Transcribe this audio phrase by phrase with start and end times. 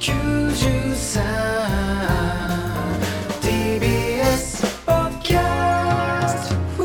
[0.00, 0.14] 93
[3.40, 6.84] TBS ポッドキャスト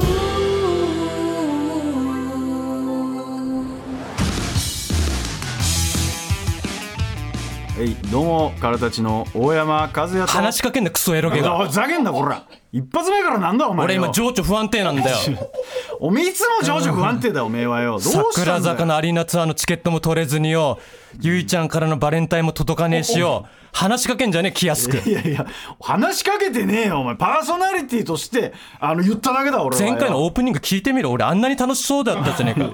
[7.76, 10.28] はい、どうも、からたちの大山和也と。
[10.28, 12.48] 話しかけんなクソエロゲがおいふざけんな、こら。
[12.72, 14.02] 一発目からなんだ、お前よ。
[14.02, 15.18] 俺今情緒不安定なんだよ
[16.02, 17.92] おめえいつも情緒不安定だよ、おめえはよ。
[17.92, 20.80] どうしたんだよ桜坂のアリーナツアーのチケットも取れずによ
[21.22, 23.48] ゆいちゃんからのバレンタインも届かねえしよ。
[23.72, 24.98] 話しかけんじゃねえ気安く。
[25.10, 25.46] いやいや、
[25.82, 27.16] 話しかけてねえよ、お前。
[27.16, 29.78] パーソナリティとして、あの、言っただけだ、俺。
[29.78, 31.12] 前回のオープニング聞いてみろ。
[31.12, 32.70] 俺あんなに楽しそうだったじゃねえか。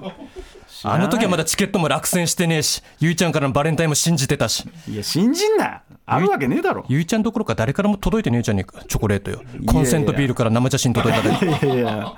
[0.84, 4.66] あの時はまだチケットも落選してねえしゆいちゃんからのバレンタインも信じてたし。
[4.88, 5.82] いや、信じんな。
[6.10, 6.86] あるわけねえだろ。
[6.88, 8.84] ゆいちゃんどころか誰からも届いてねえじゃねえか。
[8.88, 9.42] チョコレートよ。
[9.66, 12.14] コンセントビールから生写真届いただけいやいや。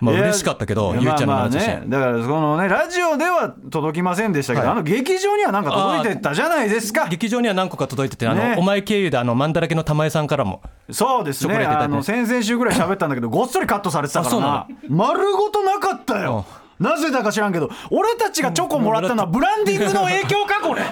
[0.00, 1.80] まあ嬉しかったけどゆいちゃんのまあまあ生写真。
[1.80, 4.72] ね、だからそのねラジオでは届きませんでしたけど、はい。
[4.72, 7.08] あの劇場にはなんか届いてたじゃないですか。
[7.08, 8.56] 劇場には何個か届いててあの、ね。
[8.58, 10.62] お前経由であのマンだらけの玉江さんからも。
[10.90, 11.54] そうですね。
[11.64, 14.66] あの先々週ぐらい喋ったんだけどごっそりカットされてたからな。
[14.88, 16.44] 丸ごとなかったよ
[16.82, 20.82] なぜだか知らんけど 俺たちがチョコもらったのはブランディングの影響かこれ。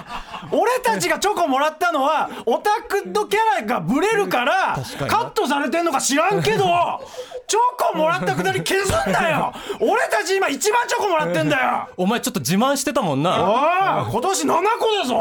[0.51, 6.65] 俺たちがチョコもらったのはオタクのキャラがブレるからカットされてんのか知らんけど
[7.47, 7.59] チョ
[7.91, 9.53] コもらったくだり消すんだよ。
[9.81, 11.87] 俺たち今一番チョコもらってんだよ。
[11.97, 14.05] お前ちょっと自慢してたもんな。
[14.09, 15.15] 今年7個だぞ。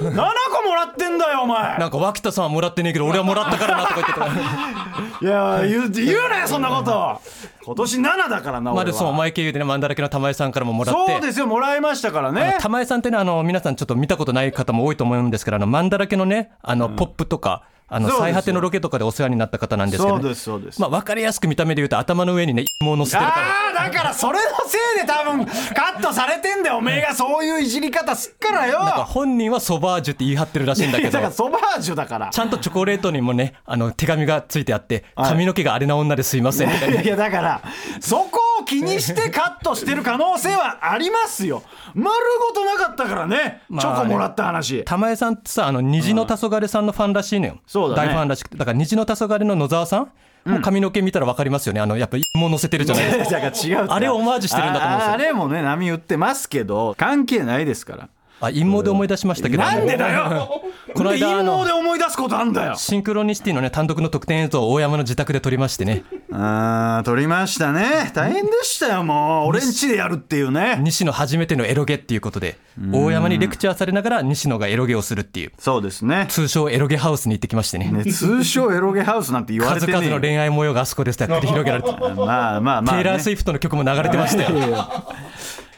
[0.00, 0.12] 7
[0.50, 1.78] 個もらってんだよお前。
[1.78, 4.26] なんか脇田さんはもらってねえけど俺はもらったからなとか言ってた。
[5.20, 7.20] いや言う言うなよそんなこと
[7.64, 11.12] 今年7だからなまあでそうお前経由でねマンだらけの玉江さんからももらって。
[11.12, 12.58] そうですよもらいましたからね。
[12.60, 20.80] 玉江さんってねあの皆さんちょっと見たことない方も多いと思うんですけどあのマンだらけのねあのポップとか、あの最果てのロケとかでお世話になった方なんですけど、ね、そうですそうです。
[20.80, 25.52] まあ分かりやすく見た目で言うと頭の上にね芋を乗せてるからああだからそれのせいで多分カ
[25.96, 26.78] ットされてんだよ。
[26.78, 28.80] おめえがそういういじり方すっからよ。
[28.80, 32.30] なんか本人はソバージュって言い張ってるらしいんだけだどからソバージュだから。
[32.30, 36.70] ちゃんとチョコレートにもねあの手紙がついてあって髪の毛があれな女ですいません。
[36.70, 37.62] とかいやいやだから
[38.00, 41.62] そこを気にしてカットしてる可能性はありますよ。
[41.94, 42.12] 丸
[42.48, 44.82] ごとなかったからね、まあチョコもらった話。
[44.84, 47.96] 玉江さんってさあの虹の黄昏さんのファンらしいのよ、そうだね。
[47.96, 50.10] 大ファンらしくてだから虹の黄昏の野沢さん、
[50.44, 51.80] もう髪の毛見たら分かりますよね。
[51.80, 53.36] あのやっぱ芋乗せてるじゃないですか。
[53.88, 55.10] あれをオマージュしてるんだと思うんですよ。
[55.12, 58.08] ああれもね波打ってますけど関係ないですから
[58.46, 59.62] あ陰謀で思い出しましたけど。
[59.62, 60.62] なんでだよ！
[60.94, 62.74] この間陰謀で思い出すことあんだよ！
[62.76, 66.04] シンクロニシティのね単独の特典映像を大山の自宅で撮りましてね。
[66.32, 68.10] あー撮りましたね。
[68.14, 69.48] 大変でしたよもう。
[69.48, 69.72] 俺ん？
[69.72, 70.78] ちでやるっていうね。
[70.80, 72.56] 西野初めてのエロゲっていうことで
[72.92, 75.52] 大山にレクチャーされながら西野がエロゲをするっていう。
[75.58, 76.26] そうですね。
[76.28, 77.90] 通称エロゲハウスに行ってきましてね。
[77.90, 81.90] ね通称エロゲハウスなんて言われ数てね々の恋愛模様があそこでさ繰り広げられて。
[81.92, 84.50] まあまあまあ、ね、テイラー・スウィフトの曲も流れてましたよ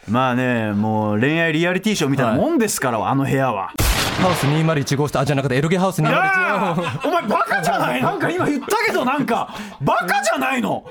[0.08, 3.72] まあねもう恋愛リアリティショーみたいなもんですから、あの部屋は。
[4.16, 8.02] ハウス201号室あじゃなくてエロゲハウス201あーお前バカじゃない。
[8.02, 9.54] なんか今言ったけどなんか。
[9.82, 10.84] バカじゃないの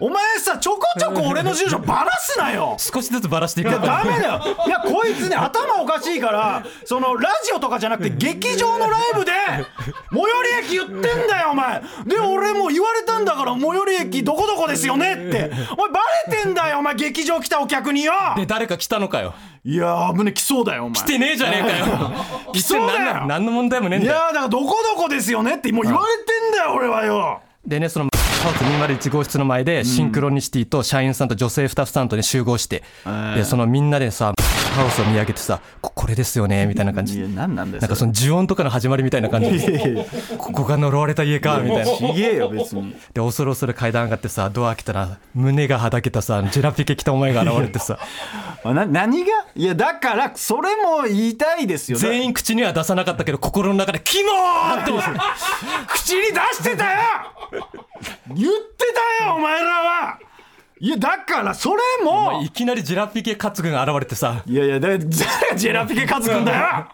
[0.00, 2.74] お前さちょこちょこ俺の住所 バラすなよ。
[2.78, 4.40] 少しずつばらしていやダメだよ。
[4.66, 10.26] いやこいつね頭おかしいからそのラジオとかじゃなくて劇場のライブで最寄
[10.72, 11.82] り駅言ってんだよお前。
[12.06, 15.50] で俺も言われたんだから最寄り駅どこどこですよねって。
[15.72, 16.00] お前バ
[16.30, 18.12] レてんだよお前劇場来たお客によ。
[18.36, 19.34] で誰か来たのかよ。
[19.64, 20.94] いやー危ね来そうだよお前。
[20.94, 22.12] 来てねえじゃねえかよ。
[22.54, 23.26] 来てそうだよ。
[23.26, 24.18] 何の問題もねえんいだよ。
[24.18, 27.42] やーだからどこどこですよねってもう言われてんだよ俺はよ。
[27.66, 28.08] でねその
[28.40, 32.82] 201号室の前でシンクロニシティと社員さんと女性スタッフさんとね集合して、
[33.34, 34.32] でそのみんなでさ
[34.74, 40.06] ハウスを見上げてさここれですよねみたいな感じいや何なんなんかその呪音とかの始まりみたいな感じで。
[40.38, 41.96] ここが呪われた家かみたいな。
[41.96, 42.92] ちげえよ別に。
[43.12, 47.98] で恐る恐る階段上がってさドア開けたら胸がはだけたさジェラピケ着たお前が現れてさ。
[48.64, 49.30] あな何が？
[49.54, 51.98] いやだからそれも言いたいですよ。
[51.98, 54.92] 全員口には出さなかったけど心の中で「キモー!」って。
[55.88, 56.98] 口に出してたよ
[58.28, 60.18] 言ってたよお前らは。
[60.82, 64.42] いやだからそれもいきなりジェラピケ担ぐが現れてさ。
[64.46, 66.86] いやいやだジェラピケ勝つくんだよ。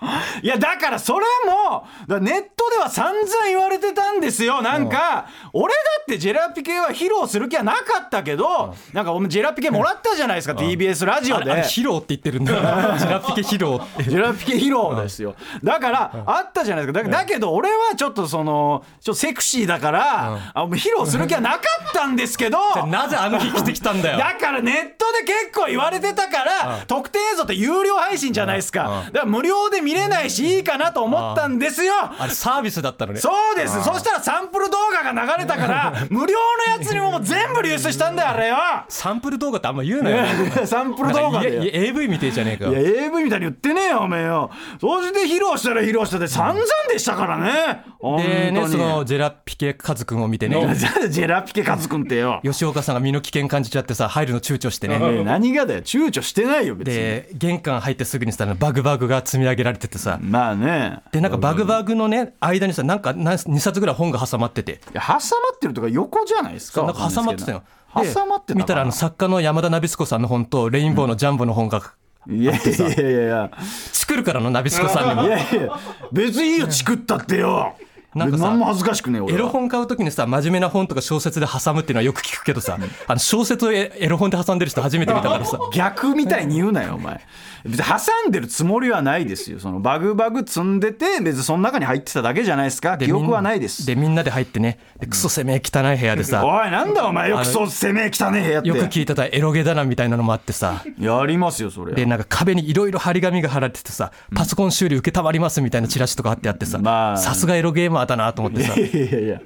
[0.43, 4.61] いやだからそれもだネットでは散々言われてたんですよ。
[4.61, 11.53] なんか俺だってジェラピケは披露する気はなかったけどなんかお前ジェラピケもらったじゃないですか TBS ラジオで。
[11.53, 12.55] 披露って言ってるんだ。
[12.99, 14.11] ジェラピケ披露って。
[14.11, 15.37] ジェラピケ披露ですよ。
[15.63, 17.05] だから、あったじゃないですか。
[17.05, 24.19] だだけど、俺はちょっとその、ちょっとセクシーだから、あ披露する気はなかったんですけど、なぜあの日来てきたんだよ。
[24.19, 33.21] だからネットで結構言われてたから、特定映像って有料配信じゃないですか、だから無料で見れないしいいかなと思ったんですよ、あれサービスだったのね。
[33.21, 33.83] そうです。
[33.85, 36.35] そしたらサンプル動画が流れたから無料
[36.69, 38.57] のやつにももう全部流出したんだよあれよ
[38.89, 40.27] サンプル動画ってあんま言うなよ
[40.67, 42.71] サンプル動画でいや AV みてえじゃねえか。
[42.71, 44.51] いや AV みたいに言ってねえよおめえよ。
[44.81, 47.85] そして披露したら披露したで散々でしたからね。
[47.99, 48.35] 本当に。
[48.35, 50.57] でねそのジェラピケカズくんを見てね。
[50.75, 54.99] ジ ェジェラピケカズくんってよ、吉岡さんが身の危険感じちゃってさ入るの躊躇してね。
[54.99, 55.81] ねえ何がだよ。
[55.81, 56.95] 躊躇してないよ別に。
[56.95, 60.19] で玄関入ってすぐにさバグバグが積み上げられててさ。
[60.21, 61.01] まあね。
[61.13, 64.73] でなんかバグバグのね間にさなんか2冊ぐらい本が挟まってて。
[64.73, 65.19] いや挟ま
[65.55, 67.63] ってるとか横じゃないですかなんか挟まってたよ。
[67.97, 71.81] で挟まって見たらあの作家の山田ナビスコさんの本とレインボーのジャンボの本が
[72.29, 73.51] いやいやいやいや。
[73.93, 75.23] チクるからのナビスコさんにも。
[75.27, 75.79] いやいや
[76.13, 77.77] 別にいいよチクったってよ
[78.17, 79.39] なんかさ何も恥ずかしくねえ俺は。
[79.39, 85.59] エロ本買うときにさ真面目な本とか小説で挟むっていうのはよく聞くけどさあの小説をエエロ本で挟んでる人初めて見たからさ。
[85.73, 87.21] 逆みたいに言うなよお前。
[87.65, 89.59] 別に挟んでるつもりはないですよ。
[89.59, 92.97] そのバグバグ積んでて別にその中に入ってただけじゃないですか。
[92.97, 93.87] 記憶はないです。
[93.87, 94.79] でみんなで入ってね。
[95.01, 98.69] でクソ攻め汚い部屋でさおいなんだお前よくそう攻め汚ねえ部屋って。
[98.69, 100.83] よく聞いてたエロゲだなみたいなのもあってさ。
[100.99, 107.17] やりますよそれでなんか壁にいろいろ張り紙が貼られててさパソコン修理受けたまりますみたいなチラシとか貼ってあってさまあ。
[107.17, 108.75] さすがエロゲーマーだなと思ってさ。
[108.75, 109.41] いやいやいやい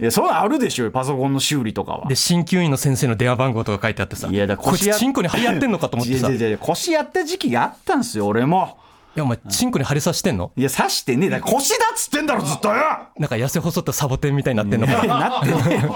[0.00, 0.10] や。
[0.10, 2.08] そうあるでしょうよパソコンの修理とかは。
[2.08, 4.28] で鍼灸院の先生の電話番号とか書いてあってさ。
[4.28, 6.28] いやだこいつ腰やチンコに張り合ってんのかと思ってさ。
[6.28, 8.78] いいやいやいや腰やった時期があったんですよ俺も
[9.16, 10.52] やお前チンコに張り刺してんの？
[10.56, 11.30] いや刺してねえ。
[11.30, 12.74] だから腰だっつってんだろずっとよ。
[13.18, 14.86] なんか痩せ細ったサボテンみたいになってんの。
[14.86, 15.88] かなってね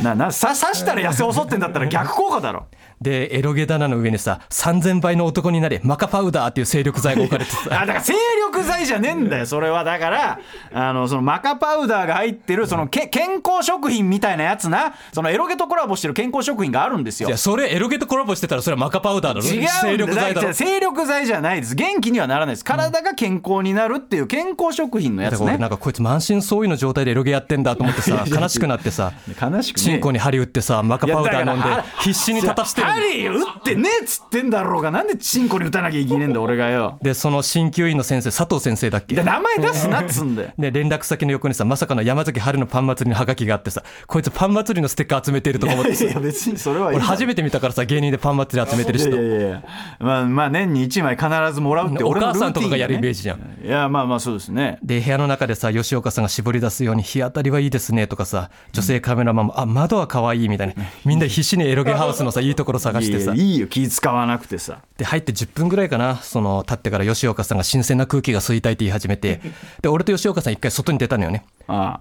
[0.00, 2.66] えななさ刺したら痩せ細ってんだったら逆効果だろ。
[3.00, 7.82] でエロゲ棚の上にさ3000倍の男になれマカパウダーっていう精力剤が置かれてさ。
[7.82, 9.84] あだから精力剤じゃねえんだよそれは。
[9.84, 10.40] だから
[10.72, 14.94] あのそのマカパウダーが入ってるそのけ健康食品みたいなやつな。
[15.12, 17.28] そのエロゲとコラボしてる健康食品があるんですよ。
[17.28, 19.46] いやそれエロゲとコラボしてたらそれはマカパウダーだろ。
[19.46, 20.52] 違うんだ精力剤だろ。
[20.52, 21.74] 精力剤じゃないです。
[21.74, 22.64] 元気にはならないです。
[22.64, 25.58] 体が健康になるっていう健康食品のやつね。
[25.58, 29.82] なんかこいつ満身創痍の状態でエロゲやってんだと思ってさ 悲しくなってさ悲しくね。
[29.82, 31.68] チンコに針打ってさマカパウダー飲んで
[32.00, 32.86] 必死に立たしてる。
[32.88, 36.98] 針打ってねえっつってんだろうがなんでチンコに打たなきゃいけねえんだ俺がよ。
[37.02, 39.14] でその鍼灸院の先生佐藤先生だっけ？
[39.14, 40.48] で名前出すなっつんだよ。
[40.58, 46.04] で 連絡先の横にさまさかの山崎春のパン祭りのハガキがあってさこいつパン祭りのステッカー集めてるとか思ってさ。
[46.04, 49.62] いや別にそれは俺初めて見たからさ芸人でパン祭り集めてるいや人いやいや。
[50.00, 53.58] まあまあ年に1枚必ずもらうってお俺母さんとかがやるイメージじゃん。
[53.64, 54.78] いやまあまあそうですね。
[54.82, 60.74] で部屋の中でさ吉岡さんが絞り出すように日当たりはいいですねとかさ女性カメラマンもあ窓は可愛いみたいな。
[61.04, 63.34] みんな必死にエロゲハウスのさいいところ探してさ。
[63.34, 63.66] いやいいよ。
[63.66, 64.80] 気使わなくてさ。
[64.96, 66.16] で入って10分ぐらいかな。
[66.16, 69.40] その経ってから吉岡さんが新鮮な空気が吸いたいって言い始めて。
[69.82, 71.44] で俺と吉岡さん一回外に出たのよね。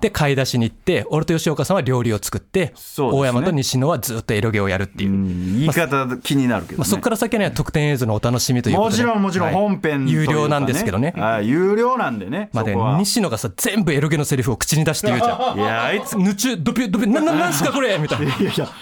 [0.01, 2.73] で買い出しに行って俺と吉岡さんは料理を作って、ね。
[2.97, 6.77] 大山と西野はずっとエロゲをやるっていう、うん言い方気になるけど、ね。
[6.79, 8.97] まあ、そこから先には特典映像のお楽しみというこもとで。
[9.01, 9.55] ちろんもちろんはい。
[9.55, 11.13] 本編有料なんですけどね。
[11.17, 15.57] ああ有料なんでねまあで西野がさ全部エロゲのセリフを口に出して言うじゃん。
[15.59, 16.17] いやあいつ。
[16.17, 17.97] ぬちゅドピュドピュなななんすかこれ？
[17.97, 18.33] みたいな。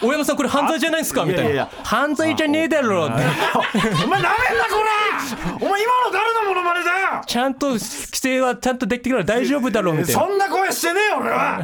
[0.01, 1.25] 大山さんこれ犯罪じゃないですか？
[1.25, 1.63] みたいいやいや。
[1.63, 3.05] な犯罪じゃねえだろ。
[3.05, 5.65] お前なめんなこれ。
[5.67, 7.21] お前今の誰のモノマネだよ。
[7.25, 7.79] ちゃんと規
[8.19, 10.21] 制はちゃんとできてから大丈夫だろうみたいな。
[10.21, 11.61] そんな声してねえよ俺は。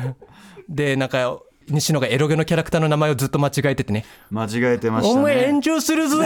[0.68, 1.40] でなんか
[1.70, 4.06] 西野がエロゲのキャラクターの名前をずっと間違えててね。
[4.32, 5.24] 間違えてま「おしたね。
[5.24, 6.18] 前炎上するぞ!」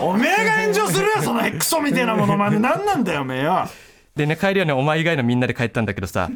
[0.00, 3.68] おめえが炎上するよそのクソみたいなモノマネ何なんだよおめえよ
[4.16, 6.28] でね帰りはねお前以外のみんなで帰ったんだけどさ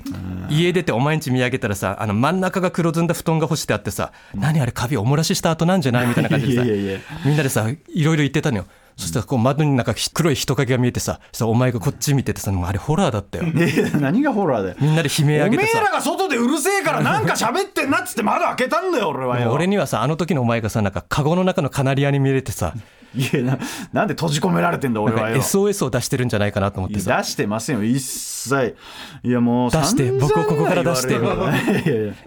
[0.48, 13.44] 家出てお前ん家見上げたらさあの真ん中が黒ずんだ布団が干してあってさ何あれカビおもらしした後なんじゃないみたいな感じでさみんなでさいろいろ言ってたのよそしたらこう窓になんか黒い人影が見えてさそしたらお前がこっち見ててさあれホラーだったよ。
[14.00, 15.78] 何がホラーだよみんなで悲鳴お上げてさ。
[15.78, 19.52] めえらが外でうるせえからなんか喋ってんなっつって窓開けたんだよ俺はよ。
[19.52, 22.72] 俺にはさあの時のお前がさなんかカゴの中のカナリアに見えてさ
[23.16, 23.58] いやな
[23.92, 25.36] なんで閉じ込められてんだ俺はよ。
[25.36, 27.16] SOS を出してるんじゃないかなと思ってさ。
[27.18, 27.84] 出してませんよ。
[27.84, 28.76] 一切。
[29.22, 31.18] いやもう出して僕をここから出して。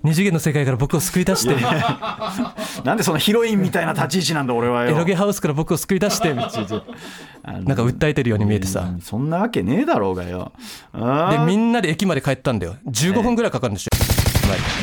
[0.04, 1.56] 二次元の世界から僕を救い出して。
[2.84, 4.92] なんでそのヒロインみたいな立ち位置なんだ俺はよ。
[4.92, 6.34] エロゲハウスから僕を救い出して。
[6.38, 8.88] なんか訴えてるように見えてさ。
[9.02, 10.52] そんなわけねえだろうがよ。
[10.94, 11.46] あでー。
[11.46, 12.76] みんなで駅まで帰ったんだよ。
[12.88, 13.90] 15分ぐらいかかるんでしょ。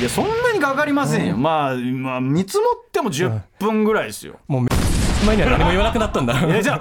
[0.00, 0.02] い。
[0.02, 4.66] やそんなにかかりませんよ、まあ、まあ見積もっても10分ぐらいですよ、もう
[5.24, 6.38] 前には何も言わなくなったんだ。
[6.46, 6.80] いやじゃあ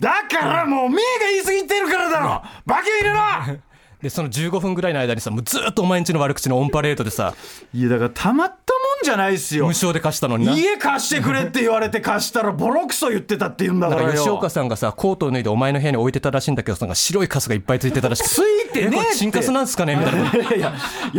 [0.00, 2.42] だからもう目が言い過ぎてるからだろ。
[2.66, 3.16] バケ入れろ
[4.00, 7.34] でその15分ぐらいの間にさもうずっとお前んちの悪口のオンパレードでさ。
[7.72, 10.52] いやだからたまったもんじゃないっすよ無償で貸したのにな。
[10.52, 18.34] 家貸してくれって言われて貸したらボロクソ言ってたって言うんだだからら吉岡さんがさコートを脱いでお前の部屋に置いてたらしいんだけどなんか白いカスがいっぱいついてたらしくて。
[18.34, 19.96] ついてねえチンカスなんすかね？
[19.96, 20.32] みたいな。
[20.32, 20.72] いやいや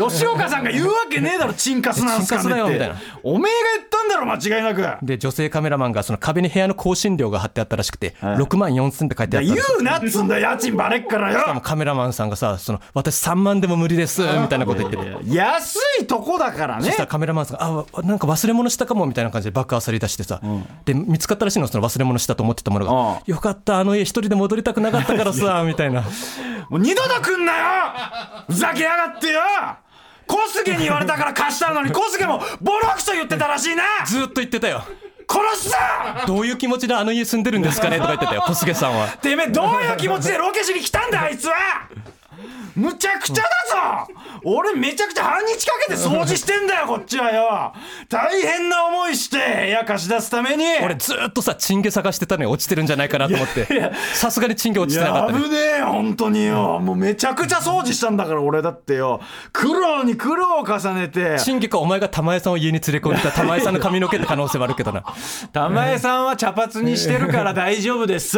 [0.09, 2.49] 吉岡さんが言うわけねえだろチンカスなんすかね？
[2.49, 2.91] って
[3.23, 4.81] おめえが言ったんだろ間違いなく。
[4.81, 15.35] だで、女性カメラマンがその壁に部屋の更新料が貼ってあったらしくて、はい6万4千って書いてあった言うなっつんだよ家賃バレっからしかもよカメラマンさんがさ、その私3万でも無理ですみたいなこと言ってて。
[15.35, 16.85] 安いとこだからね。
[16.85, 20.41] そしたらカメラマンさんが、あ、わなんか忘れ物したかもみたいな感じで爆破され出してさ、
[20.85, 26.01] で、見つかったらしいの、その忘れ物したと思ってたものが、よかった、あの家一人で戻りたくなかったからさ、みたいな。
[26.69, 27.59] もう二度と来んなよ！
[28.47, 29.41] ふざけやがってよ！
[30.25, 33.83] 小菅に言われたから貸したのに小菅もボロクソ言ってたらしいな！
[34.05, 34.83] ずーっと言ってたよ。
[35.29, 35.75] 殺すぞ！
[36.27, 39.07] どういう気持ちであの家住んでるんですかねとか言ってたよ、小菅さんは。
[39.21, 41.53] てめえどういう気持ちでロケしに来たんだあいつは
[42.75, 43.41] むちゃくちゃだ
[44.07, 44.13] ぞ！
[44.43, 47.73] 俺めちゃくちゃ半日かけて掃除してんだよこっちはよ！
[48.09, 50.65] 大変な思いして部屋貸し出すために！
[50.83, 53.67] 俺ずーっとさ、チンゲ探してたのに落ちてるんじゃないかなと思って、
[54.13, 55.39] さすがにチンゲ落ちてなかやったね。
[55.39, 56.79] ぶねえ本当によ。
[56.79, 59.21] もうめちゃくちゃ掃除したんだから俺だってよ。
[59.51, 61.37] 苦労に苦労を重ねて。
[61.39, 65.03] チンゲかお前が玉江さんを家に連れ込んでた玉江さんの髪の毛って可能性もあるけどな。
[65.53, 68.37] 玉江さんは茶髪にしてるから大丈夫です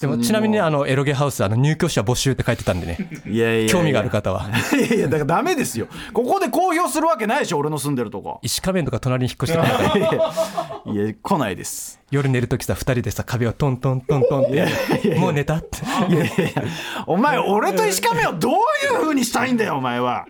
[0.00, 2.98] でもちなみにあのエロゲハウスあの入居者募集って書いてたんでね。
[3.26, 3.72] いやいやいや。
[3.72, 4.48] 興味がある方は。
[4.72, 5.86] いやいやだからダメですよ。
[6.12, 8.40] ここで公表するわけないでしょ俺の住んでるとこ。
[8.42, 12.00] 石仮面とか隣に引っ越してたから いや来ないです。
[12.10, 15.78] 夜寝るときさ2人でさ壁をトントントントンってもう寝たって。
[16.12, 16.62] いやいや
[17.06, 18.56] お前俺と石亀をどうい
[18.96, 20.26] う風にしたいんだよお前は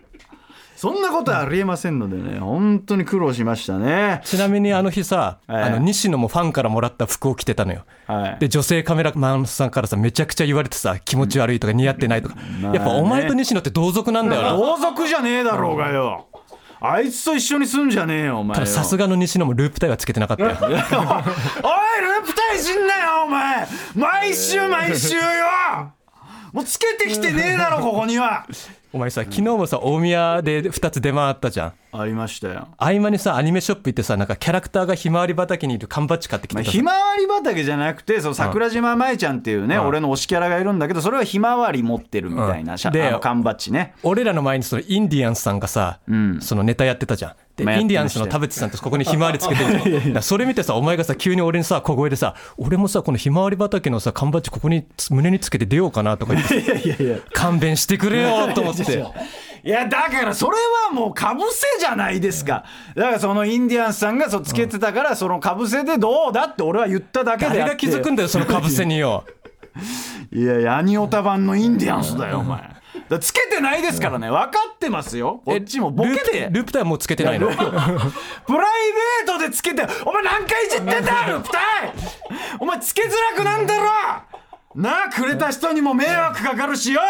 [0.85, 4.21] そんなことはありえませんのでね本当に苦労しましたね。
[4.23, 8.39] ちなみにあの日さ、はいあの西野もファンからもらった服を着てたのよ、はい。
[8.39, 14.57] で女性カメラマンさんからさめちゃくちゃ言われてさ気持ち悪いとか似合ってないとか、やっぱお前と西野って同族なんだよな。
[14.59, 16.27] 同族じゃねえだろうがよ。
[16.83, 18.67] あいつと一緒に住んじゃねえよお前よ。
[18.67, 20.51] さすがの西野もループタイはつけてなかったよ。
[20.61, 20.83] おいルー
[22.27, 23.67] プタイじんなよお前。
[23.95, 25.23] 毎週毎週よ。
[26.53, 28.47] もうつけてきてねえだろここには
[28.95, 31.73] お前さ昨日もさ大宮で2つ出回ったじゃん。
[31.91, 32.69] ありましたよ。
[32.79, 42.93] 合間にさアニメショップ行ってさなんかキャラクターがひまわり畑にいる缶バッジ買ってきまあ、てたひまわり畑じゃなくてその桜島舞ちゃんっていうね、俺の推しキャラがいるんだけどそれはひまわり持ってるみたいな、うん。
[42.93, 43.97] であの缶バッジね。
[44.05, 45.99] 俺らの前にそのインディアンスさんがさ、
[46.39, 47.35] そのネタやってたじゃん。
[47.57, 50.21] で、インディアンスの田淵さんってここにひまわりつけてる。
[50.23, 57.19] それ見てさ、お前がさ、急に俺にさ、小声でさ、俺もさ、このひまわり畑のさ、缶バッジここに胸につけて出ようかなとか言って、 いやいやいや。
[57.33, 58.84] 勘弁してくれよと思って。
[58.93, 62.65] いやだからそれはもうかぶせじゃないですか。
[62.95, 69.25] だからそのインディアンスさんがそうつけてたから、そのかぶせでどうだって俺は言っただけで誰が気づくんだよ、そのかぶせによ。
[70.31, 72.75] いやいやアニオタ版のインディアンスだよお前。
[73.09, 74.31] だつけてないですからね。
[74.31, 75.43] 分かってますよ。
[75.45, 77.49] こっちもボケでループタイはもうつけてないの？
[77.49, 81.63] プライベートでつけてお前何回いじってんだループタイ
[82.61, 83.85] お前つけづらくなんだろ
[84.75, 87.01] なあくれた人にも迷惑かかるしよ、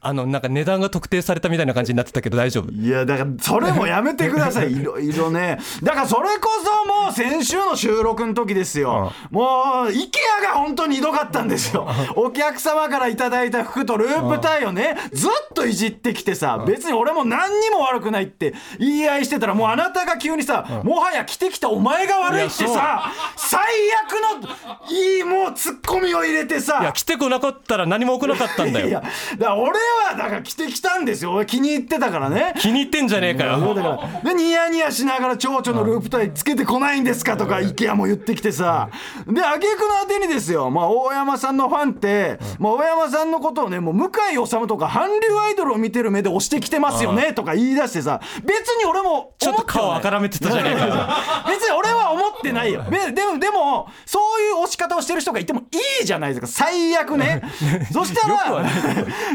[0.00, 2.70] あの、なんか値段が特定されたみたいな感じになってたけど大丈夫。
[2.70, 4.72] いやだからそれもやめてください。
[4.78, 5.58] いろいろね。
[5.82, 11.88] だからそれこそもう先週の収録の時ですよ、もう IKEA が本当にひどかったんですよ。
[12.14, 23.60] お客様からいただいた服とループタイをねずっといじってきてさ別に俺も何にも悪くないって言い合いしてたらもうあなたが急にさもはや着てきたお前が悪いってさ最
[24.06, 24.48] 悪の
[24.90, 29.00] いいもうツッコミを入れていや、さ来てこなかったら何も起こらなかったんだいやよ。
[29.00, 29.78] だから俺
[30.10, 31.32] はだから着てきたんですよ。
[31.32, 32.54] 俺気に入ってたからね。
[32.58, 33.74] 気に入ってんじゃねえかよ。
[33.74, 33.88] だか
[34.22, 38.90] らでニヤニヤしながら蝶々のループタイつけてこないんですかとか IKEA も言ってきてさ。
[39.26, 50.94] で挙句の果てにですよ、まあ、大山さんのファンって、まあ、大山さんのことをねもう向井治とか韓流アイドルを見てる目で押してきてますよねとか言い出してさ別に俺もちょっと顔あからめてたじゃねえかよ。
[51.48, 52.84] 別に俺は思ってないよ。
[52.90, 56.46] ででもでもそういう押し方をしてる人がいてもいいじゃないですか。
[56.46, 57.42] 最悪ね。
[57.92, 58.64] そしたら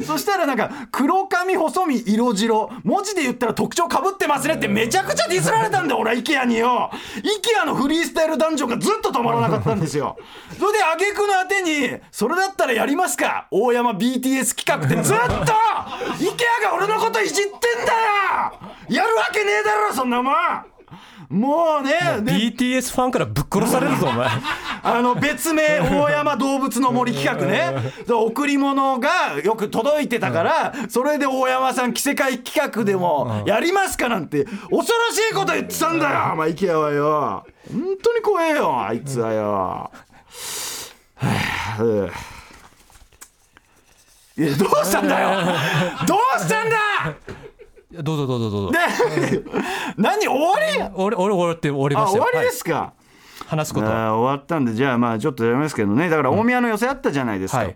[0.05, 2.69] そしたらなんか黒髪細身色白。
[2.83, 6.89] 文字で言ったら特徴かぶってますねってめちゃくちゃディスられたんだよ俺は IKEA によ。
[7.17, 10.17] IKEA のフリースタイルダンジョンがずっと止まらなかったんですよ。
[10.59, 13.47] それで挙句の果てにそれだったらやりますか？
[13.51, 15.01] 大山 BTS 企画って。
[15.03, 15.23] ずっと!
[15.23, 17.51] IKEA が俺のこといじってん
[17.85, 18.59] だよ!
[18.89, 20.33] やるわけねえだろそんなもん
[21.29, 24.27] もうねで BTS ファンからぶっ殺されるぞ、お前。
[24.83, 27.93] あの別名大山動物の森企画ね。
[28.07, 36.31] 贈り物がよく届いてたからそれで大山さん着せ替え企画でもやりますかなんて恐ろしいこと言ってたんだよ。
[36.33, 37.45] お前 IKEA はよ。
[37.71, 39.91] 本当に怖えよあいつはよ。
[44.35, 45.29] いやどうしたんだよ。
[46.07, 46.75] どうしたんだ
[48.01, 48.71] どうぞどうぞどうぞ。
[48.71, 49.43] で
[49.97, 50.91] 何終わり？
[50.95, 52.49] 俺、俺、俺って終わりました終わりではい。
[52.55, 52.93] すか、
[53.47, 53.85] 話すこと。
[53.87, 53.93] 終
[54.25, 56.09] わったんでじゃあまあちょっとやりますけどね。
[56.09, 57.75] だから大宮の寄せあったじゃないですか、はい。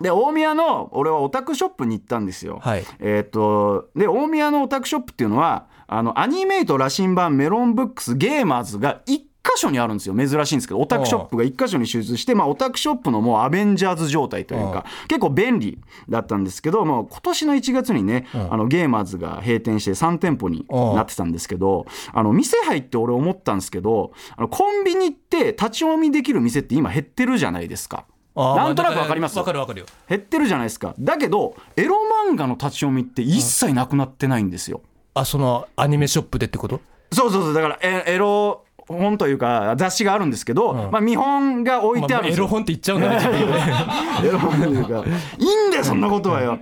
[0.00, 2.60] で大宮の俺はオタクショップに行ったんですよ。
[2.62, 2.84] はい。
[3.00, 10.14] えーっとで大宮のオタクショップっていうのはあのアニメイト羅針盤メロンブックスゲーマーズが1箇所にあるんですよ。
[10.14, 15.78] 珍しいんですけどオタクショップが1箇所に集中して、まあ、オタクショップのもうアベンジャーズ状態というか結構便利
[16.08, 28.04] だったんですけどもう今年の1月にねあのゲーマーズが閉店して3店舗になってたんですけどあの店入って俺思ったんですけどあのコンビニって立ち読みできる店って今減ってるじゃないですか。
[28.36, 29.36] なんとなくわかります？
[29.38, 29.86] わかるわかるよ。
[30.08, 30.94] 減ってるじゃないですか。
[30.98, 31.96] だけどエロ
[32.30, 34.82] 漫画の立ち読みって一切なくなってないんですよ、
[35.14, 36.80] あそのアニメショップでってこと？
[37.12, 37.54] そうそうそう。
[37.54, 38.64] だからエエロ
[38.98, 43.16] 本というか雑誌があるんですけど、まあ見本が置いてあるんですエロ本って言っちゃうんだね
[44.26, 45.04] エロ本というか。
[45.38, 46.58] いいんだよそんなことはよ。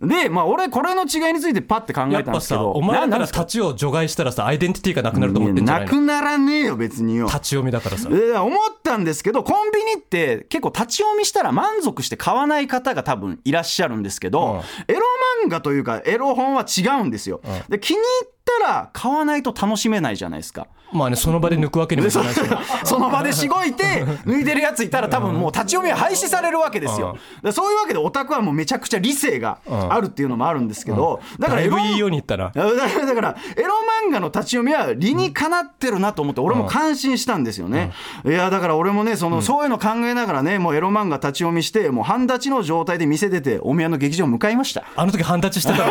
[0.00, 2.70] でまあ俺これの違いについてパッて考えたんですけど。
[2.72, 5.86] お前ら立ちを除外したらさアイデンティティがなくなると思ってんじゃないの？
[5.86, 7.26] なくならねえよ別によ。
[7.26, 8.08] 立ち読みだからさ。
[8.08, 15.00] で思ったんですけどコンビニって結構立ち読みしたら満足して買わない方が多分いらっしゃるんですけど、エロ
[15.46, 18.02] 漫画というかエロ本は違うんですよ、で気に入
[18.58, 20.66] ったら買わないと楽しめないじゃないですか。
[20.92, 22.40] まあねその場で抜くわけにもいかないし
[22.84, 23.84] その場でしごいて
[24.26, 27.16] 抜いてるやついたら多分もう立ち読みは廃止されるわけですよ。
[27.42, 32.50] でそういうわけでオタクはもうめちゃくちゃ理性があるっていうのもあるんですけどだからエロだいぶいいように言ったな。
[32.54, 33.74] だからだからエロ
[34.08, 37.92] 漫画の立ち読みは理にかなってるなと思って俺も感心したんですよね、
[38.24, 44.84] いやだから俺もねその、そういうの考えながらねもうエロ漫画立ち読みしてもう半立ちの状態で店出て大宮の劇場向かいました。
[44.96, 45.90] あの時半立ちしてた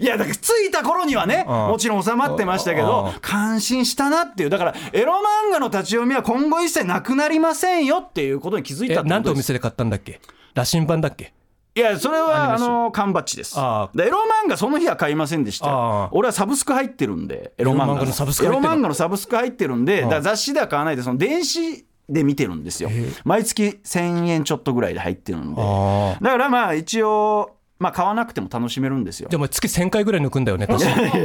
[0.00, 4.50] いやだから着いた頃にはねもちろん収まってましたけど感心したなっていう。
[4.50, 9.10] だからエロ漫画の立ち読みは今後一切なくなりませんよっていうことに気づいえたってことです。
[9.10, 10.20] 何とお店で買ったんだっけ？
[10.54, 11.32] 羅針盤だっけ？
[11.76, 13.56] いやそれはあの缶バッジです。
[13.56, 16.08] エロ漫画その日は買いませんでした。
[16.12, 18.12] 俺はサブスク入ってるんでエロ漫画の。
[18.12, 18.64] サブスク入ってる。
[18.64, 22.90] エロ漫画のサブスク入ってるんで雑誌では買わないでその電子で見てるんですよ。
[23.24, 25.62] 毎月1000円ちょっとぐらいで入ってるんで。
[25.62, 26.18] あ。
[26.20, 29.28] だからまあ一応まあ買わなくても楽しめるんですよ。
[29.30, 31.22] じゃあお前月1000回ぐらい抜くんだよね確かだか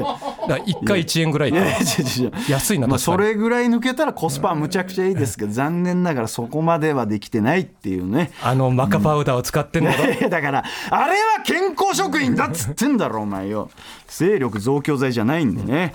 [0.48, 1.50] ら1回1円ぐらい。
[1.50, 2.32] いやいや違う違う。
[2.50, 8.32] 安いなまあ、それぐらい抜けたらコスパはむちゃくちゃいいですけど残念ながらそこまではできてないっていうね。
[8.42, 13.70] あのマカパウダーを使ってんだろいやだからあれは健康食品だっつってんだろお前よ。
[14.08, 15.94] 勢力増強剤じゃないんでね、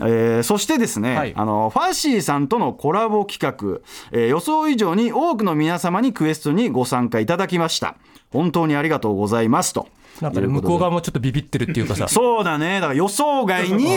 [0.00, 1.32] えーそしてですね、はい。
[1.34, 7.96] あのファッシーさんとのコラボ企画、えー予想以上に多くの皆様にクエストにご参加いただきました。
[8.30, 9.88] 本当にありがとうございますと
[10.20, 12.06] なんかね向こう側もちょっとビビってるっていうかさ。
[12.08, 12.76] そうだね。
[12.76, 13.96] だから予想外に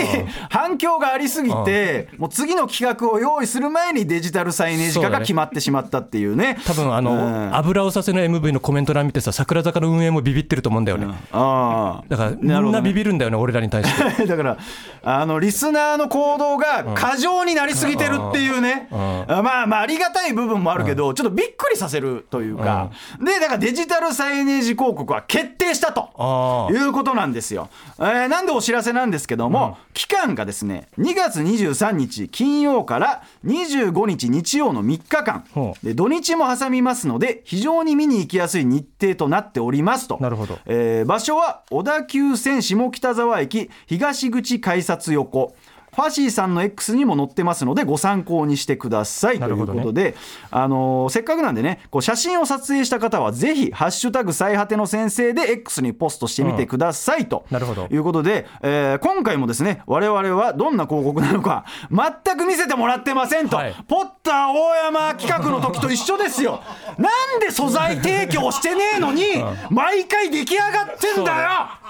[0.50, 6.58] 反響がありすぎてもう次の企画を用意する前にデジタルサイネージ化が決まってしまったっていうね。
[6.66, 7.54] 多分あの、うん。
[7.54, 12.04] 油をさせの MV のコメント欄見てさ桜坂の運営もビビってると思うんだよね、ああ。
[12.08, 14.26] だからみんなビビるんだよね俺らに対して。
[14.26, 14.56] だから
[15.02, 35.44] あのリスナーの行動が過剰になりすぎてるっていうね、あまあまあありがたい部分もあるけど、ちょっとびっくりさせるというか、でだからデジタルサイネージ広告は決定したとああいうことなんですよ、えーなんでお知らせなんですけども、期間がですね2月23日金曜から25日日曜の3日間。
[35.82, 40.18] で土日も挟みますので非常に見に行きやすい日程となっておりますと。
[40.20, 40.58] なるほど。
[40.66, 45.54] えー場所は小田急線下北沢駅東口改札横
[45.96, 50.14] ファシーさんの X にも載ってますのでご参考にしてくださいということで、
[50.50, 57.88] あのーせっかくなんでねこう写真を撮影した方はぜひ「ハッシュタグ最果ての先生」で X にポストしてみてくださいと、なるほど。
[57.90, 63.74] いうことで、えー今回もですね我々はどんな広告なのか全く見せてもらってませんと、はい。
[63.88, 66.60] ポッター大山企画の時と一緒ですよ。
[66.98, 69.22] なんで素材提供してねえのに
[69.70, 71.48] 毎回出来上がってんだよ。
[71.84, 71.85] お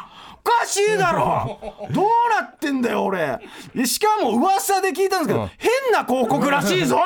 [0.47, 1.59] かしいだろ。
[1.91, 2.07] どう
[2.41, 3.39] なってんだよ俺。
[3.75, 6.99] でしかも噂で聞いたんですけど、変な広告らしいぞ。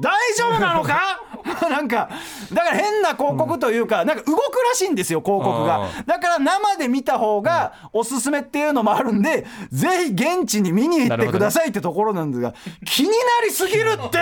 [0.00, 1.00] 大丈夫なのか？
[1.70, 2.10] なんか
[2.52, 5.88] だから変な広告というか、なんか動くらしいんですよ広告が。
[6.06, 14.18] だから生で見た方がおすすめっていうのもあるんで、ぜひ現地に見に行ってくださいってところなんですが、気になりすぎるって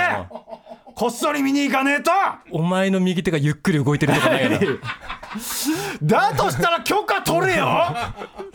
[0.95, 2.11] こっそり見に行かねえと。
[2.51, 4.51] お前の右手がゆっくり動いてるとかない
[6.03, 7.69] だとしたら許可取れよ。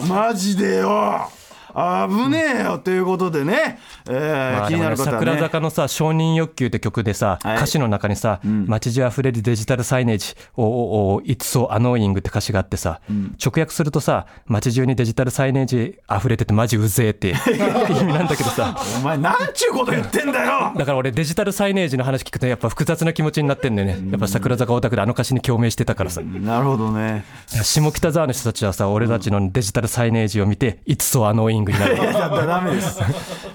[0.07, 1.29] マジでよ。
[1.73, 2.79] 危ねえよ。
[2.79, 5.13] ということでね、えーまあ気になる方はね。
[5.27, 7.57] 桜坂のさ「承認欲求」って曲でさ、はい。
[7.57, 12.99] 歌詞の中にさ「街中あふれるデジタルサイネージおおお It's so annoying」って歌詞があってさ、
[13.43, 18.75] 直訳するとさ街中にデジタルサイネージあふれててマジうぜえって 意味なんだけどさ。
[18.99, 20.71] お前なんちゅうこと言ってんだよ！
[20.75, 23.97] だから俺デジタルサイネージの話聞くとやっぱ複雑な気持ちになってんだよね。
[24.11, 26.21] やっぱ桜坂オタクであの歌詞に共鳴してたからさ。
[26.21, 27.23] なるほどね。
[27.47, 31.95] 下北沢の人たちはさ俺たちのデジタルサイネージを見て「It's so annoying」ングになる。
[31.95, 32.99] いやだだダメです。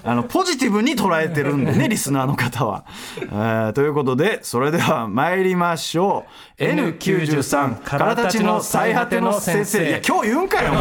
[0.03, 2.85] あのポジティブに捉えてるんでね リスナーの方は、
[3.21, 6.25] えーということでそれでは参りましょ
[6.57, 6.63] う。
[6.63, 9.85] N93 からたちの最果ての先生。
[9.85, 10.71] いや今日言うんかよ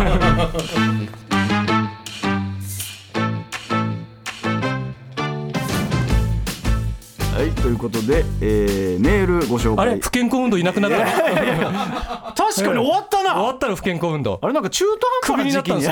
[7.35, 9.87] はいということで、えーメールご紹介。
[9.89, 11.05] あれ不健康運動いなくなったの？
[11.05, 13.35] 確かに終わったな。
[13.35, 14.39] 終わったら不健康運動。
[14.43, 15.83] あれなんか中途半端な時期に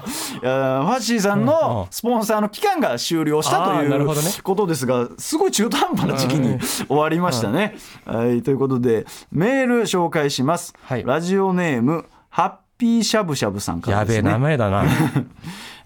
[0.40, 4.06] ファッシーさんのスポンサーの期間が終了したという
[4.42, 6.58] ことですがすごい中途半端な時期に
[6.88, 7.76] 終わりましたね。
[8.04, 11.04] はい、ということでメール紹介します、はい。
[11.04, 14.84] ラジオネームハッピーしゃぶしゃぶさんからやべえですね名前だな。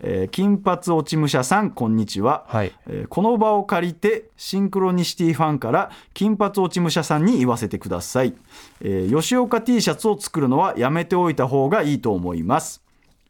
[0.07, 2.72] えー金髪落ち武者さんこんにちは、はい。
[2.87, 8.35] えーこの場を借りてシンクロニシティファンから金髪落ち武者さんに言わせてください、
[8.81, 12.83] えー吉岡 T シャツを作るのはやめておいた方がいいと思います。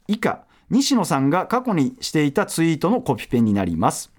[0.08, 4.12] 以下西野さんが過去にしていたツイートのコピペになります。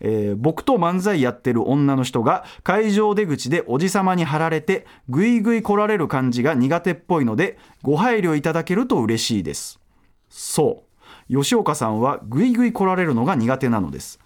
[0.00, 9.80] えー僕と漫才やってる女の人が会場出口でおじさまに貼られてぐいぐい来られる感じが苦手っぽいのでご配慮いただけると嬉しいです。
[10.28, 10.88] そう。
[11.32, 14.20] 吉岡さんはぐいぐい来られるのが苦手なのです。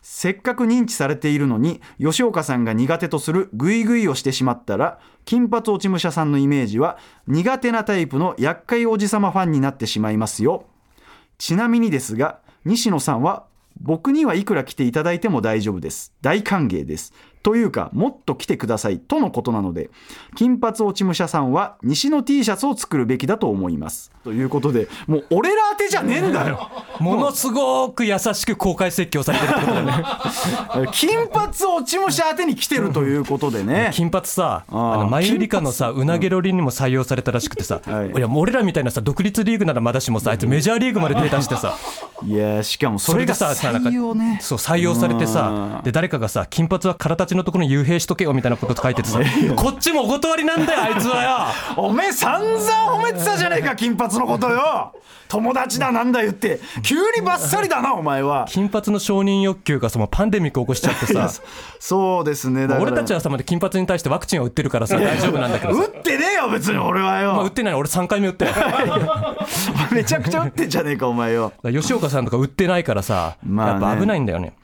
[0.00, 10.64] せっかく認知されているのに吉岡さんが苦手とするグイグイをしてしまったら金髪落ち武者さんのイメージは苦手なタイプの厄介おじさまファンになってしまいますよ。
[11.38, 13.46] ちなみにですが西野さんは
[13.80, 16.12] 僕にはいくら来ていただいても大丈夫です。
[16.20, 17.14] 大歓迎です。
[17.48, 19.88] というかもっと来てくださいとのことなので
[20.36, 24.12] 金髪落ち武者さんは西の T シャツを作るべきだと思います。
[24.22, 26.68] ということでもう俺ら宛てじゃねえんだよ。
[27.00, 30.04] ものすごく優しく公開説教されてるってことだね。
[30.92, 33.92] 金髪落ち武者宛てに来てるということでね。
[33.94, 41.74] 金髪さあのマユリカのさうなげろりにも採用されたらしくてさ、はいい、や俺らみたいなさ独立リーグならまだしもさあいつメジャーリーグまで手出してさ。
[42.26, 43.70] いやしかもそそれがさそう
[44.58, 45.82] 採用されてさうん。
[45.84, 49.20] で誰かがさ金髪は空立ちのところに幽閉しとけよみたいなこと書いててさ
[49.56, 51.38] こっちもお断りなんだよあいつはよ。
[51.82, 54.92] おめえ散々褒めてたじゃねえか金髪のことよ。
[55.28, 56.58] 友達だなんだ言って。
[56.82, 58.46] 急にバッサリだなお前は。
[58.48, 61.30] 金髪の承認欲求がさもうパンデミック起こしちゃってさ。
[61.78, 62.80] そうですねだから。
[62.80, 65.80] 俺たちはさまだ金髪に対してワクチンを打ってるからさ大丈夫なんだけどさ。
[65.82, 68.52] 打ってねえよ別に俺はまあ、打よってないの俺3回目打ってる。
[68.56, 69.36] だか
[69.90, 71.52] めちゃくちゃ打ってんじゃねえかお前よ。
[71.62, 73.84] ら吉岡さんとか打ってないからさ、まあね。
[73.84, 74.54] やっぱ危ないんだよね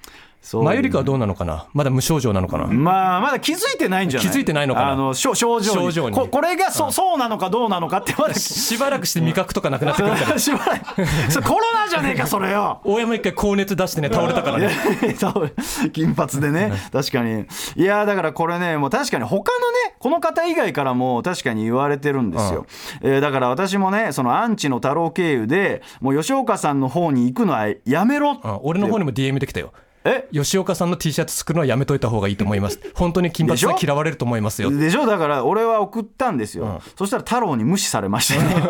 [0.63, 1.67] マユリカはどうなのかな？
[1.73, 4.31] まだ無症状なのかな、まあまだ気づいてないんじゃない？
[4.31, 4.93] 気づいてないのかな？
[4.93, 5.79] あの症症状に。
[5.79, 6.17] 症状に。
[6.17, 10.39] ここれがそ,、そうなのかどうなのかってまだしばらくして味覚とかなくなってくるから。
[10.39, 11.07] しばらく。
[11.31, 12.81] それコロナじゃねえかそれよ。
[12.85, 14.71] 大山一回高熱出してね倒れたからね。
[15.93, 16.73] 金髪でね。
[16.93, 17.47] 確かに。
[17.77, 22.67] いやだからこれねもう確かに他のねこの方以外からも確かに言われてるんですよ、
[23.03, 29.73] えーだから私もねそのアンチの太郎経由でもう吉岡さんの方に行くのはやめろ俺の方にも DM できたよ。
[29.75, 29.84] え
[30.33, 32.79] 吉岡さんの T シャツ作るのはやめといた方がいいと思います。
[32.95, 34.71] 本当に金髪は嫌われると思いますよ。
[34.71, 35.07] でしょ？
[35.07, 38.69] だから俺は送ったんですよ、そしたら太郎に無視されましたね。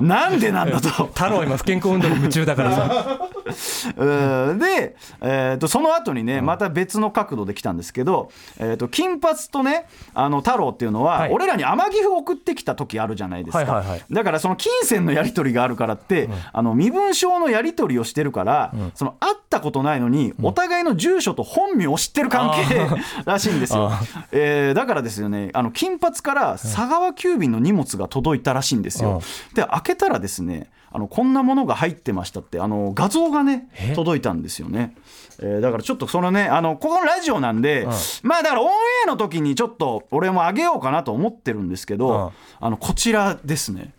[0.00, 0.88] なんでなんだと。
[1.06, 3.20] 太郎は今不健康運動に夢中だからさ。
[3.34, 11.30] うんで、えー、とその後にねまた別の角度で来たんですけど、えー、と金髪とねあの太郎っていうのは、はい。
[11.32, 14.02] 俺らに天城を送ってきた時あるじゃないですか、はいはいはい。
[14.10, 22.86] だからその金銭のやり取りがあるからって、あの身分証のやり取りをしてるから、その会ったことないのに、お互いの住所と本名を知ってる関係
[23.24, 23.90] らしいんですよ。
[23.90, 24.00] あ、
[24.32, 29.20] えーだからですよねあの金髪から佐川急便の荷物が届いたらしいんですよ、
[29.54, 33.94] で開けたらですねあのこんなものが入ってましたってあの画像がねえ？
[33.94, 34.96] 届いたんですよね、
[35.40, 37.90] えーだからちょっとそのねあのここのラジオなんで、ん。
[38.22, 38.72] まあだからオンエ
[39.06, 43.94] アの時にちょっと俺もあげようかなと思ってるんですけど、あのこちらですね。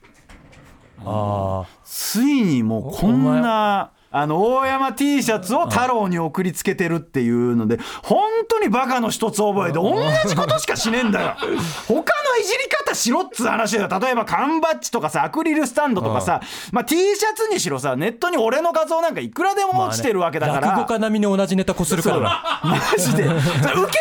[1.04, 3.92] あついにもうこんな。
[4.12, 9.96] あの大山 T シャツを太郎に送りつけてるっていうので本当にバカの一つ覚えで同
[10.28, 11.36] じことしかしねえんだよ。
[11.88, 14.00] 他のいじり方しろっつう話だよ。
[14.00, 23.24] 例えば缶バッジとかさアクリルスタンドとかさ、まあ、T シャツにしろさネットに俺の画像なんかいくらでも落ちてるわけだから、落語家並みに同じネタこするからなマジで。
[23.24, 23.38] 受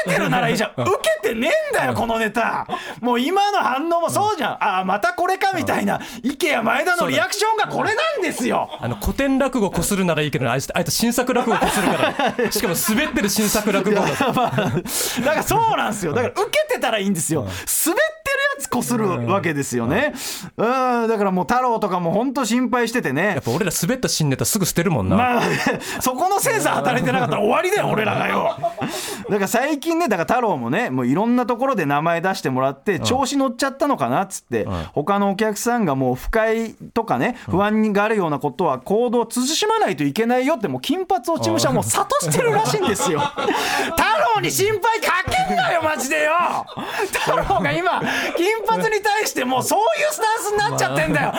[0.05, 0.83] けてるならいいじゃん。
[0.83, 0.91] 受
[1.23, 2.67] けてねえんだよこのネタ。
[3.01, 4.53] もう今の反応もそうじゃん。
[4.55, 6.01] ああまたこれかみたいな。
[6.23, 8.69] 池谷前田のリアクションがこれなんですよ。
[8.81, 12.51] あの古典落語こするならいいけどあいつあいつ新作落語こするから。
[12.53, 14.03] しかも滑ってる新作落語だ
[14.35, 16.13] まあだからそうなんですよ。
[16.13, 17.43] だから受けてたらいいんですよ。
[17.43, 20.15] 滑ってるやつこするわけですよね。
[20.57, 23.43] うん、だからもう太郎とかも本当心配しててねやっ。
[23.43, 25.43] ぱ俺ら滑った新ネタすぐ捨てるもんな、まあ、
[26.01, 28.57] そこのセンサー働いてなかったら終わりだよ、俺らがよ。
[29.29, 43.21] だから最近ね、だから太郎もね、もういろんなところで名前出してもらって、調子乗っちゃったのかなっつって、他のお客さんがもう不快とかね、不安があるようなことは行動を慎まないといけないよって、もう金髪落ち武者もう諭してるらしいんですよ。
[43.31, 44.03] 太
[44.37, 46.33] 郎に心配かけんなよ、マジでよ。
[47.13, 48.01] 太郎が今、
[48.37, 51.33] 金髪に対してもうそういうスタンスになっちゃってんだよ。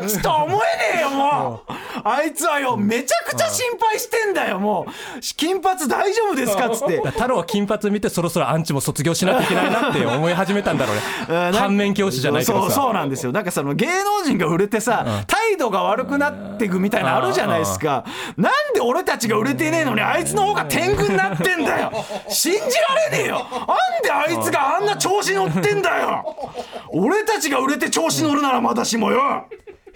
[0.00, 1.72] アンチとは思えねえよ、もう。
[2.08, 5.20] あいつはよ、めちゃくちゃ心配してんだよ、もう。
[5.36, 6.68] 金髪大丈夫ですか？
[6.68, 7.00] っつって。
[7.10, 10.96] 太郎は金髪見てそろそろアンチも卒業しなきゃいけないなって思い始めたんだろう
[11.28, 12.74] うんね反面教師じゃないけどさ。
[12.74, 13.32] そうそうなんですよ。
[13.32, 18.04] なんかその芸能人が売れてさ、態度が悪くなっていくみたいなのあるじゃないですか。
[18.36, 21.92] なんで俺たちが売れてねえのにあいつの方が天狗になってんだよ。
[22.28, 22.66] 信じら
[23.10, 23.46] れねえよ。
[23.50, 26.24] なんであいつがあんな調子乗ってんだよ。
[26.92, 29.46] 俺たちが売れて調子乗るならまだしもよ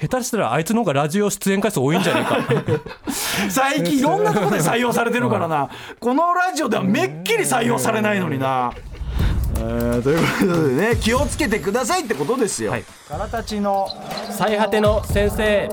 [0.01, 2.39] 下手したらあいつの方がラジオ出演回数多いんじゃないか。
[3.51, 5.69] 最近いろんなところで採用されてるからな。
[5.99, 8.73] このラジオではめっきり採用されないのにな。
[9.59, 12.71] えーということでね気をつけてくださいってことですよ。
[12.71, 12.85] はい。
[13.09, 13.89] からたちの
[14.31, 15.69] 最果ての先生。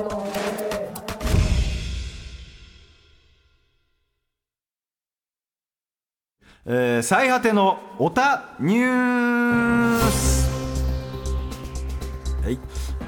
[6.65, 10.56] えー最果てのおたニュース、はい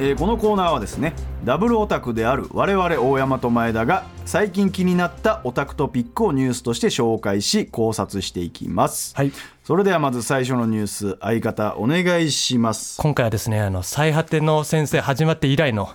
[0.02, 9.32] えーこのコーナーはですねダブルオタクである我々大山と前田が最近気になったオタクトピックをニュースとして紹介し考察していきます、はい。
[9.64, 13.02] それではまず最初のニュース相方お願いします。
[13.02, 15.90] 今回はですねあの最果ての先生始まって以来の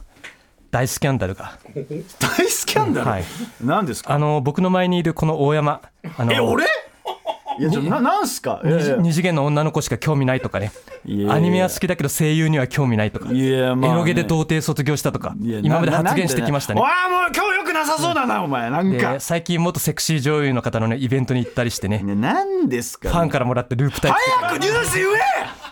[0.70, 1.58] 大スキャンダルが。
[2.20, 3.24] 大スキャンダル、はい。
[3.62, 4.12] 何ですか？
[4.12, 5.80] あの僕の前にいるこの大山
[6.18, 6.66] あのえ俺？
[7.58, 8.60] いやちょななんすか？
[8.64, 8.96] いやいや。
[8.96, 10.72] 二次元の女の子しか興味ないとかね。
[11.04, 11.34] いやいや。
[11.34, 13.32] アニメは好きだけど声優には興味ないとか。
[13.32, 13.94] いやまあね。
[13.94, 16.80] エロゲで童貞卒業したとかいや今までな発言してきましたね。
[16.80, 19.14] わあもう今日よくなさそうだな、お前なんか。
[19.14, 21.98] で最近元セクシー女優の方のねイベントに行ったりしてね。
[22.02, 24.18] ね何ですかファンからもらったループタイプ。
[24.40, 25.63] 早くニュース言え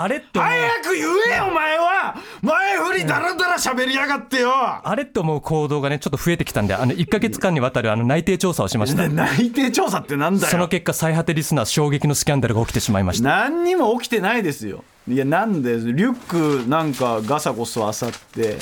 [0.00, 0.50] あれって思う。
[0.50, 1.04] 早く言
[1.36, 2.16] えお前は。
[2.42, 4.50] 前振りだらだら喋りやがってよ。
[4.52, 9.08] あれって思う行動がねちょっと増えてきたんであの1か月間にわたるあの内定調査をしました。
[9.08, 10.50] で内定調査ってなんだよ。
[10.50, 13.28] その結果最果てリスナー衝撃のスキャンダルが起きてしまいました。
[13.28, 18.58] 何にも起きてないですよいやなんでリュックなんかガサゴソあさって。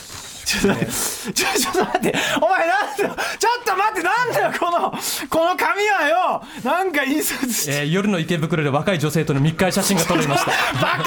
[0.46, 0.92] ちょっと待って
[1.32, 2.14] ちょっと待って。
[2.40, 4.90] お前なんだよちょっと待ってなんだよこの
[5.28, 10.50] この紙はよなんか印刷してえー夜の池袋で若い女性との密会写真が撮られました。
[10.80, 11.06] バカ野郎！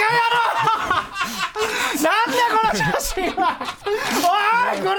[2.03, 3.57] なんだこの写真は！
[3.85, 4.95] おいこれ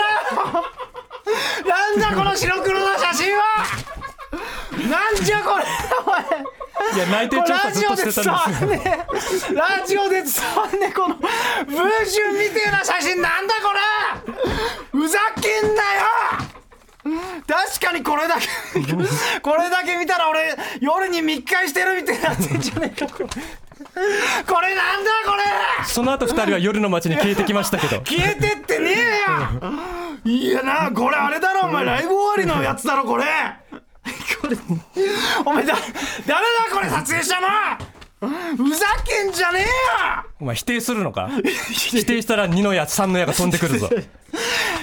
[1.71, 3.43] なんだこの白黒の写真は！
[4.89, 5.65] なんじゃこれ
[6.07, 6.25] お前
[6.95, 9.59] いや内定これ調査ラジオでずっとしてたんですよ。
[9.59, 11.27] ラジオで伝わんねこの文
[11.77, 15.83] 春みてえな写真なんだこれふざけんなよ
[17.47, 18.47] 確かにこれだけ
[19.41, 33.25] これだけ見たら俺夜に密会してるみたいになってんじゃねえかこれこれなんだこれその後二人は夜の街に消えてきましたけど消えてってねえよいやなこれあれだろお前ライブ終わりのやつだろこれ
[34.41, 34.57] これ
[35.45, 35.75] お前だ
[36.27, 37.47] 誰だこれ撮影したの。
[38.57, 39.67] ふざけんじゃねえよ。
[40.41, 41.31] お前否定するのか？
[41.73, 43.89] 否定したら2の矢3の矢が飛んでくるぞ。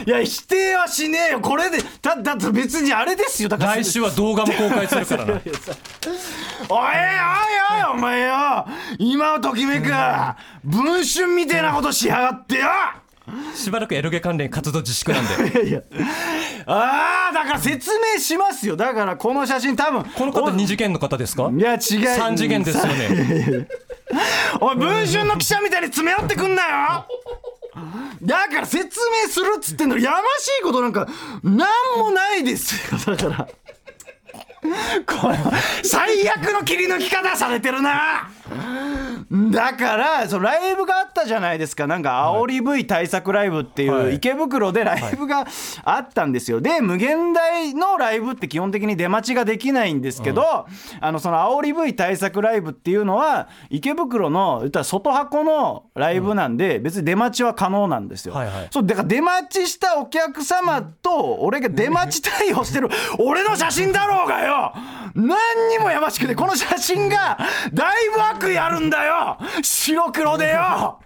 [0.05, 1.39] いや否定はしねえよ。
[1.39, 3.49] これでだだって別にあれですよ。
[3.49, 5.33] だから来週は動画も公開するからな。
[5.35, 5.43] おいおい
[6.69, 8.65] おいお前よ。
[8.97, 9.91] 今をときめく。
[10.63, 12.67] 文春みてえなことしやがってよ
[13.55, 15.67] しばらくエロゲ関連活動自粛なんで。
[15.67, 15.81] いや
[16.65, 18.75] ああだから説明しますよ。
[18.75, 21.49] だからこの写真多分この方2次元の方ですか？
[21.55, 21.79] いや違う。
[21.79, 23.67] 3次元ですよね。
[24.61, 27.05] おい文春の記者みたいに詰め寄ってくんなよ。
[28.23, 31.07] だから説明するっつってんのやましいことなんか
[31.43, 33.15] なんもないですよ。
[33.15, 33.47] だから。
[35.05, 35.37] これ
[35.83, 38.29] 最悪の切り抜き方されてるな
[39.51, 41.85] だからそのライブがあったじゃないですか。
[41.85, 44.05] なんか煽り V 対策ライブっていはい。
[44.07, 45.45] う池袋でライブが
[45.83, 46.61] あったんですよ。
[46.61, 50.67] で無限大のライブって基本的に出待ちができないんですけど、
[51.01, 58.67] あのその煽り V 対策ライブっていうのは池袋の言ったら外箱のライブなんで別に出待ちは可能なんですよ、はいはい。
[58.71, 62.87] そうだから出待ちしたお客様と俺が出待ち対応してる
[63.19, 64.73] 俺の写真だろうがよ。
[65.15, 67.37] 何にもやましくてこの写真が
[67.73, 69.37] だいぶ悪意あるんだよ。
[69.61, 70.99] 白黒でよ。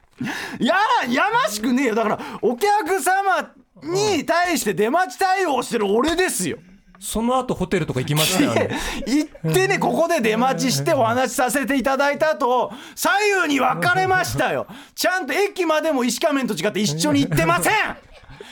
[0.60, 0.76] や
[1.10, 1.96] やましくねえよ。
[1.96, 6.60] だからお客様に対して出待ち対応してる俺ですよ。
[7.00, 8.70] その後ホテルとか行きましたよね。
[9.08, 13.10] 行ってねここで出待ちしてお話しさせていただいた後左
[13.44, 14.68] 右に分かれましたよ。
[14.94, 17.74] ちゃんと駅までも石仮面と違って一緒に行ってません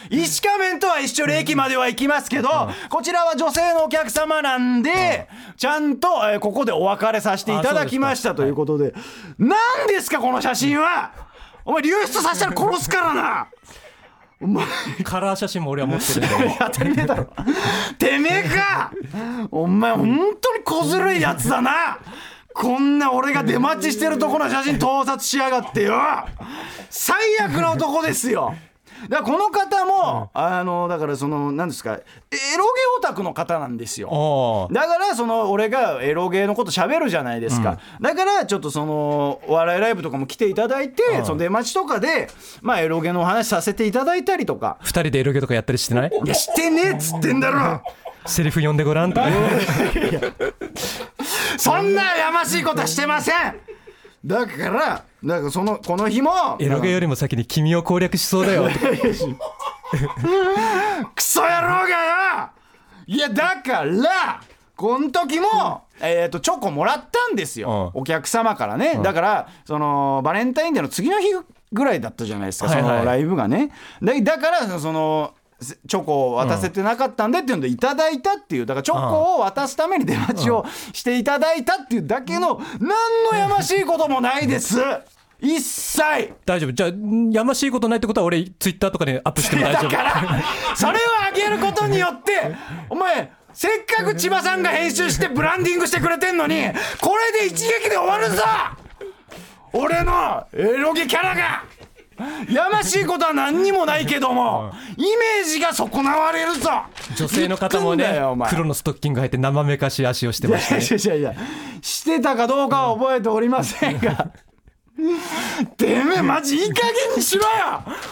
[0.09, 2.49] 石仮面とは一緒に駅までは行きますけど、
[2.89, 8.93] こちらは女性のお客様なんで、ちゃんと、えーここでお別れさせていただきましたということで、
[9.37, 9.57] 何
[9.87, 11.11] ですかこの写真は？
[11.65, 13.47] お前流出させたら殺すからな。
[14.41, 14.65] お前。
[15.03, 16.55] カラー写真も俺は持ってるんで。
[16.59, 17.27] 当たり前だろ。
[17.99, 18.91] てめえか。
[19.51, 21.99] お前本当に小ずるいやつだな。
[22.53, 25.99] こんな俺が出待ちしてるとこの写真盗撮しやがってよ。
[26.89, 28.55] 最悪な男ですよ
[29.07, 34.67] だこの方も、あのだからその何ですかエロゲオタクの方なんですよ。
[34.71, 42.27] だからその俺がエロゲーのこと喋るじゃないですか、だからちょっとそのお笑いライブとかも来ていただいて、その出待ちとかで
[42.61, 44.77] まあエロゲのお話させていただいたりとか。
[44.81, 46.09] 二人でエロゲとかやったりしてない？
[46.09, 47.81] いやしてねえっつってんだろ。
[48.25, 49.27] セリフ読んでごらんとか。
[51.57, 53.35] そんなやましいことはしてません
[54.25, 58.69] だからだからそのこの日もエロゲよりも先に君を攻略しそうだよ。
[61.15, 62.49] クソ野郎がよ
[63.07, 64.41] いやだから
[64.75, 68.01] この時も、えー、とチョコもらったんですよ、うん。
[68.01, 71.27] お客様からね、だからそのバレンタインデーの次の日
[71.73, 73.71] ぐらいだったじゃないですか、そのライブがね。
[74.01, 78.65] でだからそのチョコを渡せてなかったんでっていうのでいただいたっていう。
[78.65, 82.89] だからチョコを渡すために出待ちをしていただいたっていうだけの何
[83.31, 84.77] のやましいこともないです。
[85.41, 86.33] 一切。
[86.45, 86.71] 大丈夫。
[86.71, 89.91] じゃあんやましいことないってことは俺ツイッターとかでアップしても大丈夫。
[89.91, 90.43] だから
[90.75, 92.55] それをあげることによって
[92.89, 96.63] お前せっかく千葉さんが編集してブランディングしてくれてんのに
[97.01, 98.43] これで一撃で終わるぞ。
[99.71, 101.63] 俺のエロゲキャラが
[102.49, 106.69] やましいことは何にもないけどもイメージが損なわれるぞ。
[107.15, 110.83] 女性の方もね黒のストッキング履いて生めかしい足をしてましたね。
[110.83, 111.41] いやいやいや
[111.81, 114.31] してたかどうかは覚えておりませんが。
[115.77, 117.47] てめえマジいい加減にしろよ。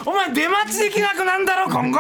[0.06, 2.00] お前出待ちできなくなんだろ今後。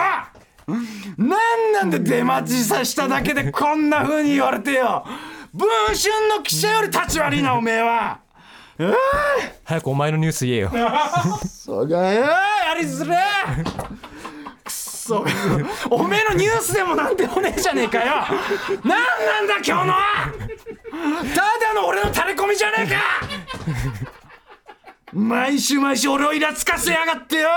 [1.17, 5.05] なんなんで出待ちさしただけでこんな風に言われてよ。
[5.53, 8.19] 文春の記者より立ち悪いなおめえは
[9.63, 10.71] 早くお前のニュース言えよ。
[11.47, 13.63] そうがよやりづれえ
[14.63, 15.25] くそ
[15.89, 18.05] おめえのニュースでもなんでもねえじゃねえかよ。
[18.83, 20.31] なんなんだ今日のは。
[21.33, 22.97] ただの俺の垂れ込みじゃねえか。
[25.13, 27.49] 毎週毎週俺をイラつかせやがってよ。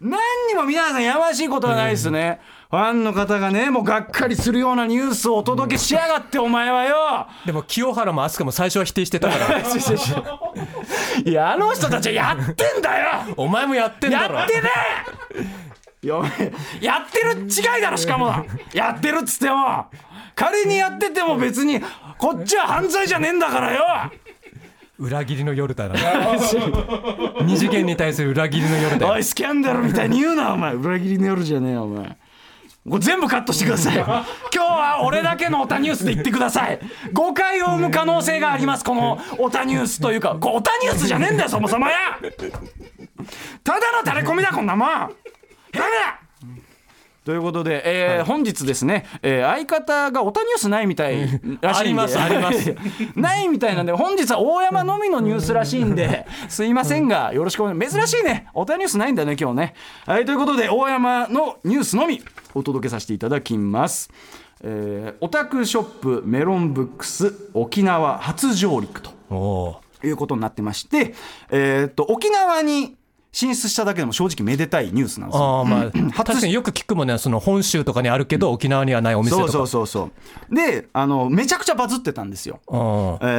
[0.00, 7.26] 何にも皆さんやましいことはないですね、ファンの方がねもうがっかりするようなニュースをお届けしやがってお前はよ。
[7.44, 9.58] でも清原も飛鳥も最初は否定してたから。
[9.58, 13.34] いやあの人たちはやってんだよ。
[13.36, 14.36] お前もやってんだろ。
[14.36, 14.68] やってね
[16.02, 16.14] や
[16.80, 18.32] やってる違いだろしかも。
[18.72, 19.86] やってるっつっても。
[20.36, 21.80] 仮にやってても別に
[22.18, 23.82] こっちは犯罪じゃねえんだからよ。
[24.96, 25.96] 裏切りの夜だな。
[27.42, 29.12] 二次元に対する裏切りの夜だよ。
[29.14, 30.74] おいスキャンダルみたいに言うなお前。
[30.74, 32.16] 裏切りの夜じゃねえよお前
[32.86, 33.96] 全部カットしてください。
[33.98, 36.78] 今日は俺だけのオタニュースで言ってください。
[37.12, 38.84] 誤解を生む可能性があります。
[38.84, 42.18] このオタニュースというかオタニュースじゃねえんだよそもそもや。
[43.62, 44.88] ただの垂れ込みだこんなもん。
[44.88, 44.98] や
[45.74, 46.20] めだ
[47.22, 51.68] ということで、えー本日ですね、えー相方がオタニュースないみたいらしいんで。
[51.68, 52.74] ありますあります。
[53.14, 56.26] ないみたいなんで本日は大山のみのニュースらしいんで。
[56.48, 58.46] すいませんがよろしくお願い珍しいね。
[58.54, 59.74] オタニュースないんだね今日ね。
[60.06, 62.22] はいということで大山のニュースのみ
[62.54, 64.10] お届けさせていただきます。
[64.62, 71.14] えーオタクショップメロンブックス沖縄初上陸ということになってまして、
[71.50, 72.96] えーっと沖縄に
[73.32, 75.44] 進出しただけでも正直めでたいニュースなんですよ。
[75.44, 75.90] ああまあ
[76.24, 79.52] 確かによく聞くもんねその本州とかにあるけど沖縄にはないお店とか。
[79.52, 80.10] そうそうそう。
[80.10, 80.10] そ
[80.50, 82.82] うであのめちゃくちゃバズってたんですよ、うんえ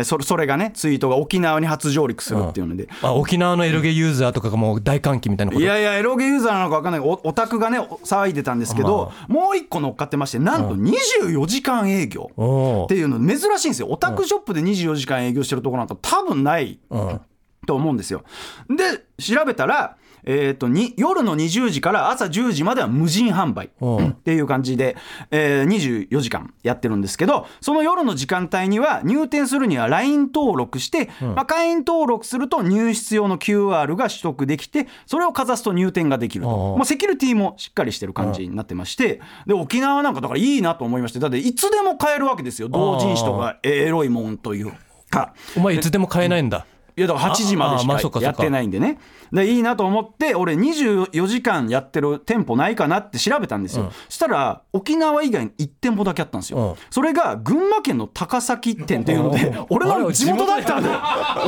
[0.02, 5.64] ーそれそれがねツイートが沖縄に初上陸するっていうので、あ沖縄のエロゲユーザーとかがもう大歓喜みたいなこと？
[5.64, 7.02] いやいやエロゲユーザーなのか分かんない。
[7.02, 13.88] おオタクがねお騒いでたんですけど、もう一個乗っかってましてなんと24時間営業おっていうの珍しいんですよ。
[13.90, 17.22] オタクショップで24時間営業してるところなんか多分ないうん
[17.66, 18.24] と思うんですよ。
[18.70, 23.86] で調べたらえー、とに夜の20時から朝10時までは無人販売う。
[23.86, 24.96] んっていう感じで、
[25.32, 36.76] えー24時間やってるんですけどその夜の時間帯には入店するには LINE 登録して、まあ、会員登録すると入室用の QR が取得できてそれをかざすと入店ができると、う。
[36.76, 39.22] んまあ、セキュリティもしっかりしてる感じになってまして。
[39.48, 41.20] で沖縄なんかだからいいなと思いまして。
[41.20, 42.70] だっていつでも買えるわけですよ。
[42.70, 44.72] 同人誌とかエロいもんという
[45.10, 45.34] か。
[45.56, 48.22] お前いつでも買えないんだいやだから8時までしか。
[48.22, 49.00] やってないんでね
[49.32, 56.76] でいいなと思って俺24時間やってる店舗ないかなって調べたんですよ、そしたら沖縄以外に1店舗だけあったんですよ、うん。
[56.90, 61.00] それが群馬県の高崎店っていうので俺の地元だったんだよ。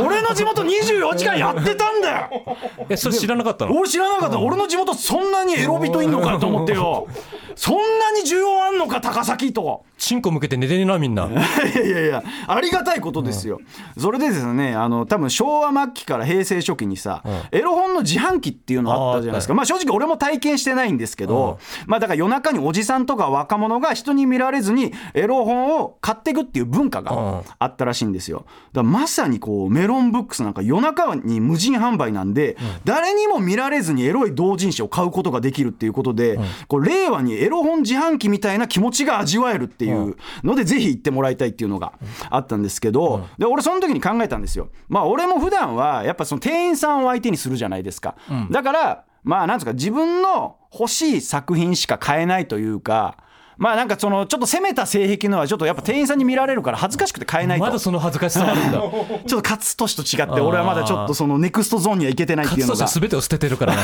[0.05, 2.57] 俺の地元24時間やってたんだよ。
[2.89, 3.77] えそれ知らなかったの？
[3.77, 4.39] 俺知らなかった。
[4.39, 7.07] 俺の地元そんなにエロ人いんのかと思ってよ。
[7.55, 9.83] そんなに需要あんのか高崎と。
[9.97, 11.27] チンコ向けて寝てねえなみんな。
[11.29, 13.59] いやいやいやありがたいことですよ、
[13.97, 19.53] それでですねあの多分昭和末期から平成初期にさ、エロ本の自販機っていうのあったじゃないですか。
[19.53, 27.03] まあ正直俺も体験してないんですけど、まあだから夜中におじさんとか若者が人に見られずにエロ本を買っていくっていう文化うん。
[27.03, 28.45] があったらしいんですよ。
[28.71, 32.55] だからまさにこうメロンブックスなんか夜中に無人販売なんで、
[32.85, 41.93] 誰にも見られずにエロい同人誌を買うことができるっていうことで、こう令和にエロ本自販機みたいな気持ちが味わえるっていうので、ぜひ行ってもらいたいっていうのが
[42.29, 44.69] あったんですけど、で俺その時に考えたんですよ。
[44.87, 48.15] まあ俺も普段はやっぱその店員さんを相手にするじゃないですか。
[48.51, 53.17] だからまあなんですか自分の欲しい作品しか買えないというか。
[53.55, 57.65] まあなんかそのちょっと攻めた性癖のはちょっとやっぱ店員さんに見られるから恥ずかしくて買えないと。
[57.65, 58.79] まだその恥ずかしさあるんだ。
[59.27, 62.81] ちょっと勝利と違って俺はまだちょっとそのネクストゾーンには行けてないっていうのが。
[62.81, 63.81] 勝全てを捨ててるからね。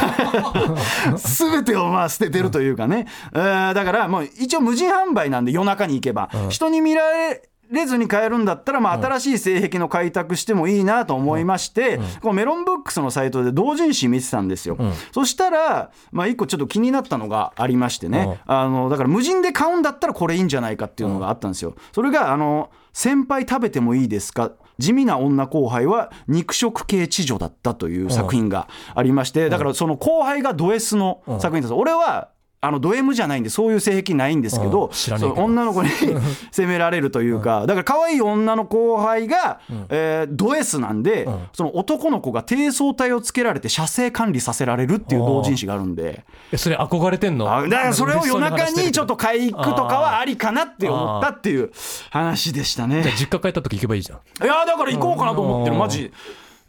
[1.21, 14.77] 全てをまあ捨ててるというかね、えーだからもう一応無人販売なんで夜中に行けば、人に見られれずに買えるんだったら、まあ、新しい性癖の開拓してもいいなと思いまして、このメロンブックスのサイトで同人誌見てたんですよ、
[15.11, 21.75] そしたら、まあ、一個ちょっと気になったのがありましてね、あのだから無人で買うんだったらこれいいんじゃないかっていうのがあったんですよ。
[21.91, 24.51] それがあの先輩食べてもいいですか？
[24.79, 31.73] 地味な女後輩は肉食系知女だったという作品がありまして、だからその後輩がド S の作品です。
[31.73, 32.29] 俺は
[32.61, 34.91] あのド M じゃないんでそういう性癖ないんですけど、
[35.37, 35.89] 女の子に
[36.51, 47.49] 責められるというか、だから可愛い女の後輩が、えード S なんで、その男の子が低層体をつけられて射精管理させられるっていう同人誌があるんで、えそれ憧れてんの？
[47.53, 51.71] あだからそれを夜中にちょっと買い行くとかはありかなって思ったっていう
[52.09, 53.03] 話でしたね。
[53.05, 54.45] あ実家帰った時行けばいいじゃん。
[54.45, 55.79] いやだから行こうかなと思ってるうん。
[55.79, 56.11] マジ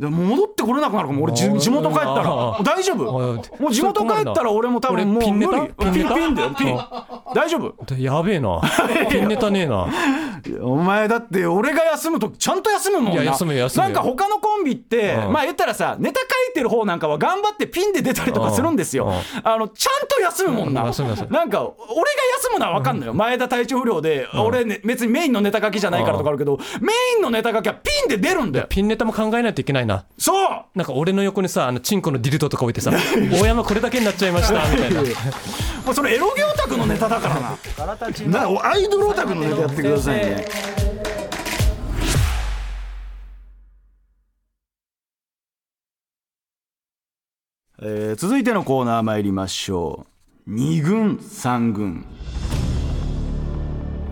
[0.01, 1.25] でも戻ってこれなくなるかも。
[1.25, 2.25] 俺地地元帰ったら。
[2.25, 3.07] あ大丈夫？
[3.07, 5.75] あもう地元帰ったら俺も多分もう無理。
[5.77, 6.79] ピンピンだよピン。
[7.35, 7.95] 大丈夫？
[7.99, 8.63] やべえな。
[9.11, 9.89] ピンネタねえな。
[10.63, 13.23] お前だって俺が休むとちゃんと休むもんな。
[13.25, 13.93] 休むよ休むよ。
[13.93, 15.33] なんか他のコンビってうん。
[15.35, 19.13] まあ言ったらさネタ書いてる方なんかは頑張ってピンで出たりとかするんですよ。
[19.45, 20.83] あのちゃんと休むもんな。
[20.83, 21.45] なんか俺が
[22.39, 23.13] 休むのは分かんのよ。
[23.13, 28.67] 前田体調不良で俺ね別にメインのネタ書きじゃないからとかあるけどメインのネタ書きはピンで出るんだよ。
[28.71, 30.05] ピンネタも考えないといけないな。
[30.19, 30.33] そ
[30.75, 30.79] う！
[30.79, 32.91] なんか俺の横にさあのチンコのディルドとか置いてさ
[33.41, 35.01] 大山これだけになっちゃいましたみたいな。
[35.85, 38.47] もうそれエロゲオタクのネタだからな。
[38.47, 40.47] なアイドルオタクのネタやってくださいね。
[47.83, 50.07] えー続いてのコーナー参りましょ
[50.47, 50.51] う。
[50.55, 52.05] 2軍3軍、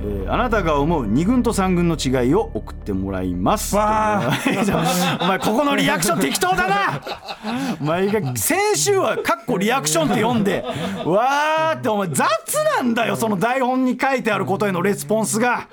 [0.01, 3.75] えーあなたが思う2軍と3軍の違いを送ってもらいます。
[3.75, 4.23] わ
[5.21, 7.01] お前ここのリアクション適当だな。
[7.81, 10.65] お前が先週は「かっこリアクション」って読んで。
[11.05, 12.29] わーってお前雑
[12.77, 15.67] なんだよその台本に書いてあることへのレスポンスが。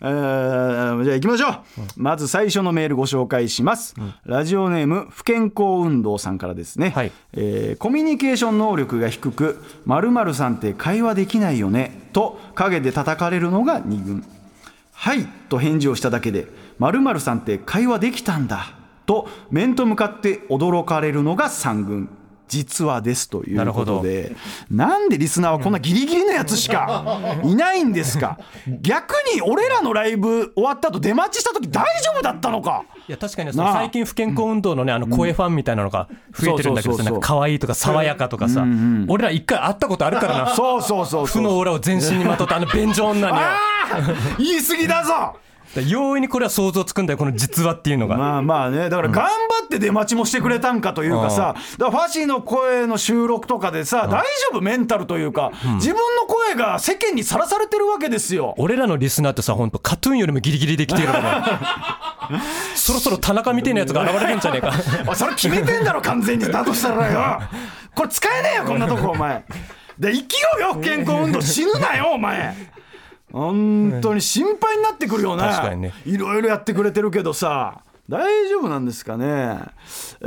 [0.00, 1.52] えーじゃあ行きましょう、
[1.96, 3.94] まず最初のメールご紹介します、
[4.24, 7.12] ラジオネーム不健康運動さんからですね、はい。
[7.32, 14.24] えーコミュニケーション能力が低く〇〇さんって会話できないよねと陰で叩かれるのが2軍。
[14.92, 18.74] はいと返事をしただけで〇〇さんって会話できたんだ
[19.06, 22.08] と面と向かって驚かれるのが3軍
[22.48, 24.34] 実はですということで
[24.70, 28.38] なんでリスナーはこんなギリギリのやつしか いないんですか？
[28.80, 32.84] 逆に俺らのライブ終わった後出待ちした時大丈夫だったのか？
[33.08, 38.64] いや確かに最近不健康運動のねあの声ファンみたいなのが増えてるんだけどか可愛いとか爽やかとかさ。
[39.08, 40.54] 俺ら一回会ったことあるからな。
[40.54, 43.36] そうそうそう負のオーラを全身にまとったあの便所女に
[44.38, 45.36] 言い過ぎだぞ
[45.76, 48.16] 容易にこれは想像つくんだよこの実話っていうのが。
[48.16, 48.88] まあまあね。
[48.88, 49.30] だから頑張
[49.64, 58.54] って出待ちもしてくれたんかというかさ、だからファシーの声の収録とかでさ、大丈夫メンタルというか、自分の声が世間にさらされてるわけですよ。
[58.58, 61.58] 俺らのリスナーってさ本当カトゥーンよりもギリギリで来てるから
[62.74, 65.14] そろそろ田中みたいなやつが現れるんじゃねえか。
[65.14, 66.46] それ決めてんだろ完全に。
[66.50, 67.40] だとしたらよ。
[67.94, 69.44] これ使えねえよこんなとこお前。
[69.98, 71.40] で生きよ健康運動。
[71.40, 72.54] 死ぬなよお前
[73.32, 75.92] 本当に心配になってくるよな確かにね。
[76.06, 77.82] いろいろやってくれてるけどさ。
[78.08, 79.60] 大丈夫なんですかね、
[80.22, 80.24] え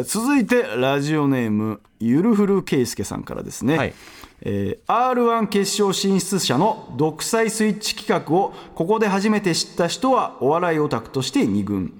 [0.00, 3.94] ー続いてラジオネームゆるふるけいすけさんからですね、はい。
[4.42, 11.92] えー r 1決勝進出者の独裁スイッチ企画をここで初めて知った人はお笑いオタクとして2軍。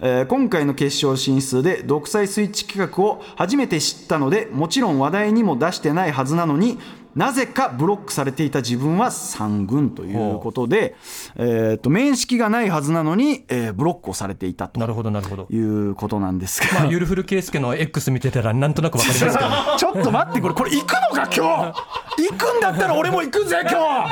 [0.00, 6.78] えー今回の決勝進出で独裁スイッチ企画を初めて知ったのでもちろん話題にも出してないはずなのに
[7.16, 10.94] なぜかブロックされていた自分は3軍ということで、
[11.36, 15.46] えー、と面識がないはずなのに、えーブロックをされていたとなるほどなるほど。
[15.50, 19.50] いうことなんですが、まあゆるふる圭介の X 見てたらなんとなくわかりますけど。
[19.78, 21.72] ちょっと待ってこれこれ行くのか今
[22.16, 22.28] 日？
[22.30, 24.06] 行くんだったら俺も行くぜ今日カ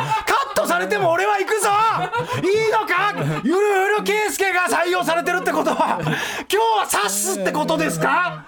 [0.53, 1.69] ットされても俺は行くぞ！
[2.43, 3.41] いいのか？
[3.45, 3.59] ゆる
[3.93, 8.45] ゆる圭介が採用されてるってことは今日は刺すってことですか？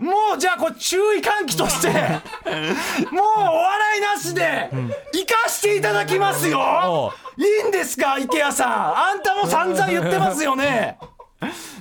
[0.00, 4.70] もうじゃあこれ注意喚起としてもうお笑いなしで
[5.12, 7.12] 行かしていただきますよ。
[7.36, 8.98] いいんですか池谷さん。
[8.98, 10.98] あんたも散々言ってますよね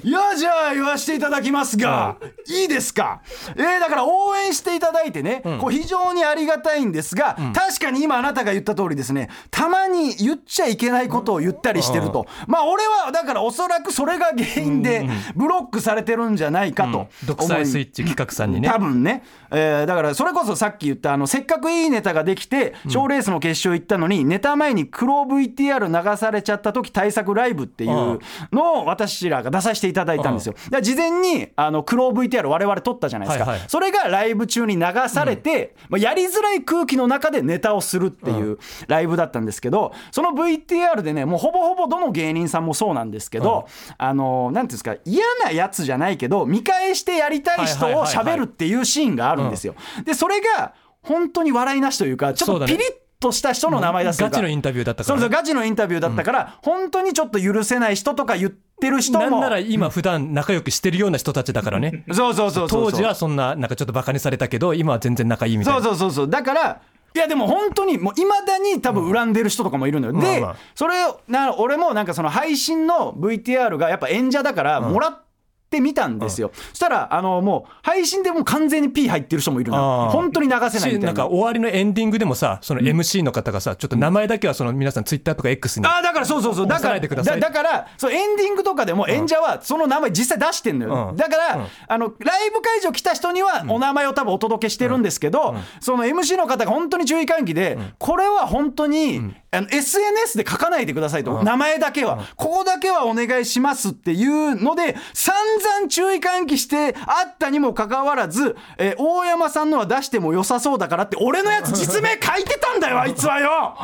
[0.03, 2.15] いやじゃあ言わせていただきますが、
[2.47, 3.21] いいですか、
[3.55, 18.69] えーだから応援していただいてね、こう非常にありがたいんですが、確かに今あなたが言った通りですねたまに言っちゃいけないことを言ったりしてると、まあ俺はだからおそらくそれが原因でブロックされてるんじゃないかと独裁スイッチ企画さんにね。
[18.69, 28.19] 多分ね、えーだからそれこそさっき言ったあのせっかくいいネタができて賞レースの決勝行ったのに、ネタ前に黒 VTR 流されちゃった時対策ライブっていう
[28.53, 30.53] のを私らが出させていただいたんですよ。
[30.53, 33.69] だから事前にあの黒 VTR 我々撮ったじゃないですか、はいはい。
[33.69, 48.35] それがライブ中に流されて、まあ、やりづらい空気の中でネタをするっていうライブだったんですけどその VTR でねもうほぼほぼどの芸人さんもそうなんですけど、あのなんていうんですか嫌なやつじゃないけど見返してやりたい人をはいはいはいはい。
[48.35, 49.75] 喋るっていうシーンがあるんですよ。
[50.05, 52.81] でそれが本当に笑いなしというかちょっとピリッ
[53.19, 59.29] とした人の名前出すガチのインタビューだったかそうらね、そうガチのインタビューだったから、本当にちょっと許せない人とか言ってる人も。
[59.29, 62.05] なんなら今普段仲良くしてるような人たちだからね。
[62.11, 65.81] そうそうそうそう当時はそんななんかちょっとバカにされたけど今は全然仲いいみたいな。
[65.81, 66.29] そうそうそうそう。
[66.29, 66.81] だから
[67.13, 70.55] いやでも本当にもういまだに多分恨んでる人とかもいるのよ、で、まあまあ。
[70.75, 75.21] それをな俺もなんかその配信の VTR がやっぱ演者だからもらっ
[75.69, 79.83] てみたんですよ、そしたらあのもう配信でもう完全に P 入ってる人もいるのよ。
[79.83, 80.99] あー本当に流せないみたいな。
[80.99, 86.67] しなんか終わりのエンディングでもさその MC の方がさちょっと名前だけはその皆さんツイッターとか X にああだからそうそうそう。
[86.67, 87.39] だからないでください。
[87.39, 91.15] だだからそうエンディングとかでも演者はその名前実際出してんのよ、うん。
[91.15, 91.65] だから、うん。
[91.87, 113.75] あのライブ会場来た人にはお名前を多分お届けしてるんですけど、その MC の方が本当に注意喚起で、これは本当に、あの SNS で書かないでくださいと、名前だけは、ここだけはお願いしますっていうので散々注意喚起してあったにもかかわらず、えー大山さんのは出しても良さそうだからって俺のやつ実名書いてたんだよあいつはよ。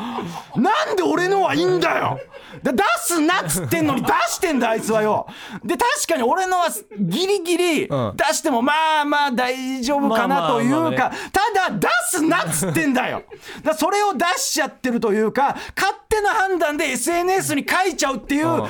[0.55, 2.19] なんで俺のはいいんだよ。
[2.63, 5.27] で出すなっつってんのに出してんだあいつはよ。
[5.63, 6.67] で確かに俺のは
[6.99, 8.15] ギリギリ出ん。
[8.33, 13.23] してもまあまあ大丈夫かなというか、ただ出すなっつってんだよ。
[13.63, 18.69] だそれを出しちゃってるというか勝手な判断で SNS に書いちゃうっていう悪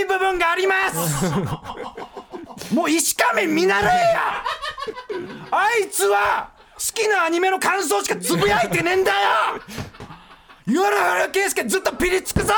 [0.00, 1.24] い部分があります
[2.72, 4.44] もう石仮面見習えや！
[5.50, 9.18] あいつは好きなアニメの感想しかつぶやいてねえんだよ！
[10.66, 12.54] ゆらゆるけいすけずっとピリつくぞ！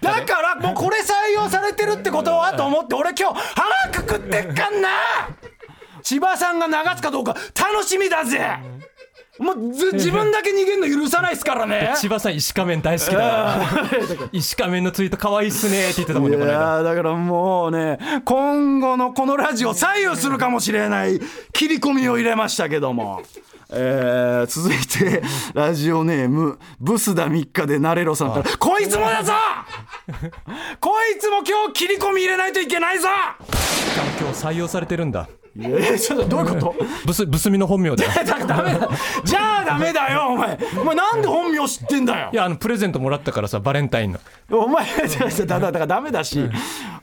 [0.00, 3.40] だからもうこれ採用されてるってことはと思って俺今日
[3.90, 4.88] 腹くくってっかんな！
[6.02, 8.38] 千葉さんが流すかどうか楽しみだぜ！
[9.38, 11.92] もうず自分だけ逃げんの許さないっすからね。
[12.00, 13.56] 千葉さん石仮面大好きだ
[14.32, 21.20] 石仮面のツイート可愛いっすねって言ってたもんねいやーだからもうね今後のこのラジオ左右するかもしれない
[21.52, 23.22] 切り込みを入れましたけども。
[23.68, 28.44] えー続いてラジオネームブスダ3日でナレロさんから。
[28.58, 29.32] こいつもだぞ！
[30.80, 33.08] こいつも今日切り込み入れないといけないぞ！
[34.20, 35.28] 今日採用されてるんだ
[35.58, 36.74] いやちょっとどういうこと？
[37.06, 38.10] ブスブスミの本名だよ。
[38.24, 38.88] だからダメだ。
[39.24, 40.58] じゃあダメだよお前。
[40.80, 42.30] お前なんで本名知ってんだよ？
[42.32, 44.18] いやあのプレゼントもらったからさバレンタインの。
[44.50, 44.86] お前
[45.46, 46.40] だだだからダメだし。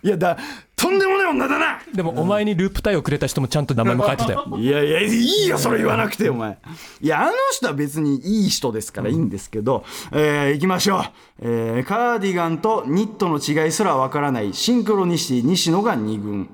[0.04, 0.38] いやだ
[0.76, 1.80] とんでもない女だな。
[1.93, 4.45] でもお前にループタイをくれた人もちゃんと名前も書いてたよ。
[4.58, 6.58] いやいやいいよそれ言わなくてお前。
[7.01, 11.04] いやあの人は別にいい人ですからいいんですけど、えー行きましょう、
[11.39, 16.49] えーカーディガンとニットの違いすらわからないシンクロニシティ西野が2軍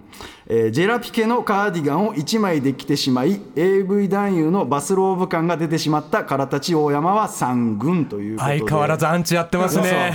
[0.52, 8.58] えージェラピケのカーディガンを1枚で着てしまい AV 男優のバスローブ感が出てしまった唐立大山は3軍ということで。
[8.58, 10.12] 相変わらずアンチやってますね。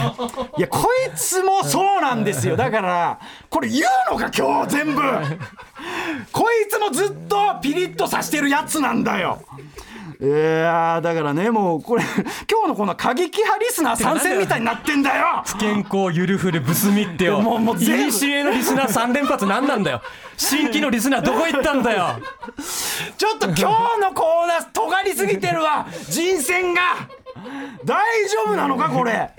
[0.59, 2.57] いやこいつもそうなんですよ。
[2.57, 5.03] だからこれ言うのか今日全部。
[6.33, 9.41] こいつもずっとピリッとさしてるやつなんだよ
[10.21, 12.03] いやーだからねもうこれ
[12.51, 15.43] 今日のこの過激派リスナー参戦みたいになってんだよ。
[15.59, 17.41] 健康ゆるふるブスミってよ。
[17.41, 18.03] もうもう全部。
[18.03, 20.03] いにしえのリスナー3連発何なんだよ。
[20.37, 22.21] 新規のリスナーどこ行ったんだよ。
[23.17, 25.87] ちょっと今日のコーナー尖りすぎてるわ。
[26.09, 26.81] 人選が
[27.85, 29.31] 大丈夫なのかこれ。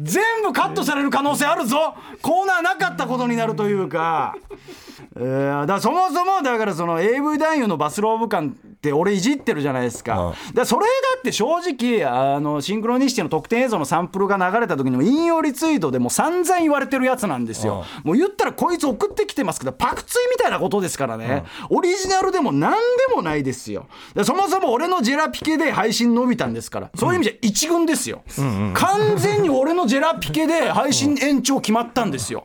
[0.00, 1.94] 全部カットされる可能性あるぞ。
[2.22, 4.36] コーナーなかったことになるというか。
[5.16, 19.60] えー、だそもそもだからその AV 男優のバスローブ感って俺いじってるじゃないですか,、だそれだって正直あのシンクロニシティの特典映像のサンプルが流れた時にも引用リツイートでもう散々言われてるやつなんですよ、もう言ったらこいつ送ってきてます。
[19.60, 22.78] けどパクツイみたいなことですからね、オリジナルでも何で
[23.14, 23.86] もないですよ。
[24.14, 26.90] でそもそも俺のジェラピケで配信伸びたんですから。
[26.94, 28.22] そういう意味じゃ一軍ですよ、
[28.74, 32.44] 完全に俺のジェラピケで配信延長決まったんですよ。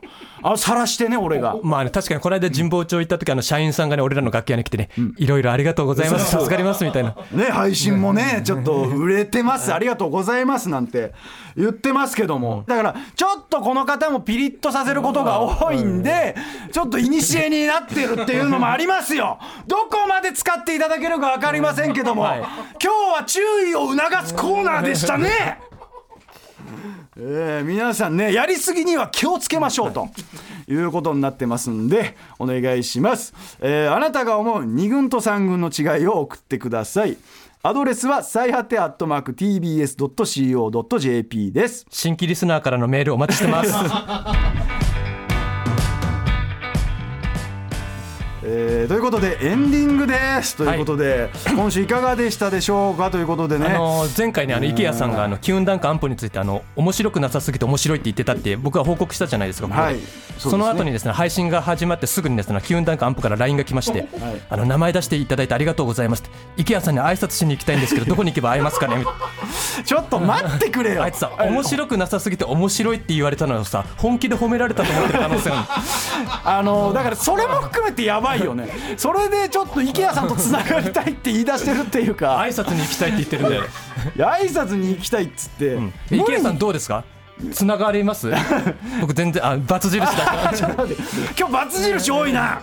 [0.52, 1.56] あ晒してね俺が。
[1.62, 7.16] まあね、確かにこの間神保町行った時あの社員さんがね俺らの楽屋に来てね、いろいろありがとうございます助かりますみたいな。
[7.32, 11.12] ね、配信もね、ちょっと売れてます、ありがとうございますなんて
[11.56, 16.36] 言ってますけども、だから、ちょっとこの方もピリッとさせることが多いんで、
[16.70, 19.38] ちょっと古になってるっていうのもありますよ。
[19.66, 22.86] どこまで使っていただけるか分かりませんけども、今日
[23.18, 25.58] は注意を促すコーナーでしたね。
[27.18, 30.08] えー、皆さんねやりすぎには気をつけましょうと
[30.68, 30.74] い。
[30.74, 37.16] うことになってますんでお願いします、えーあなたが思う2軍と3軍の違いを送ってください。
[37.62, 41.84] アドレスは最果てアットマーク TBS.CO.JP です。
[41.90, 43.72] 新規リスナーからのメールお待ちしてます
[48.48, 50.54] えーということでエンディングです。
[50.54, 53.10] ということで、今週いかがでしたでしょうか？
[53.10, 59.96] ということでね、あの前回ねあの池谷さんがあの機運ダンク安保についてあの面白くなさすぎて面白いって言ってたって僕は報告したじゃないですか、はい。
[60.38, 64.06] そその後にですね配信が始まってすぐにですね機運ダンク安保から LINE が来まして、
[64.48, 66.22] あの名前出していただいてありがとうございます
[66.56, 69.04] 池谷さんに挨拶しに行きたいんですけどどこに行けば会えますかね？
[69.84, 71.02] ちょっと待ってくれよ。
[71.04, 78.68] あいつさ面白くなさすぎて面白いって言われたのをさ本気で褒められたと思ってる可能性あるあのだからそれも含めてやばいよね。
[78.96, 82.36] それでちょっと池谷さんとつながりたいって言い出してるっていうか。
[82.38, 83.62] 挨拶に行きたいって言ってるんだよ
[84.16, 85.78] いや挨拶に行きたいっつって、
[86.10, 87.04] 池谷さんどうですか？
[87.52, 88.30] つながります？
[89.00, 90.52] 僕全然あバツ印だ。
[91.38, 92.60] 今日バツ印多いな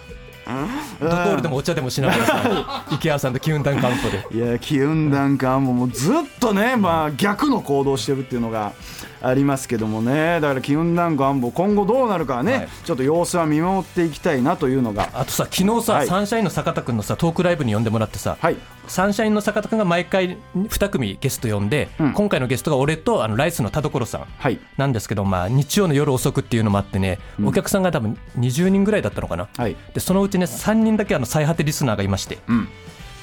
[1.00, 4.28] ドトールでもお茶でもしながらさ 池谷さんと機運ダンク安保で。
[4.32, 8.74] いや機運弾感ももうずっとね、まあ、逆の行動してるっていうのが
[9.22, 10.40] ありますけどもね。
[10.42, 12.68] だから機運弾感も今後どうなるかはね、はい。
[12.84, 15.10] ちょっと様子は見守っていきたいなというのが。
[15.14, 16.08] あとさ昨日さ、はい。
[16.08, 22.14] サンシャインの坂田君のさトークライブに呼んでもらってさ、はいサンシャインの坂田君が毎回2組ゲスト呼んで、うん。
[22.14, 24.60] 今回のゲストが俺とあのライスの田所さんはい。
[24.78, 29.76] なんですけど、まあ、日曜の夜遅くっていうのもあってね、お客さんが多分20人ぐらいだったのかな、はい。
[29.94, 32.66] でそのうちね3人だけあの最果てリスナーがいまして、うん。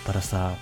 [0.06, 0.52] だからさ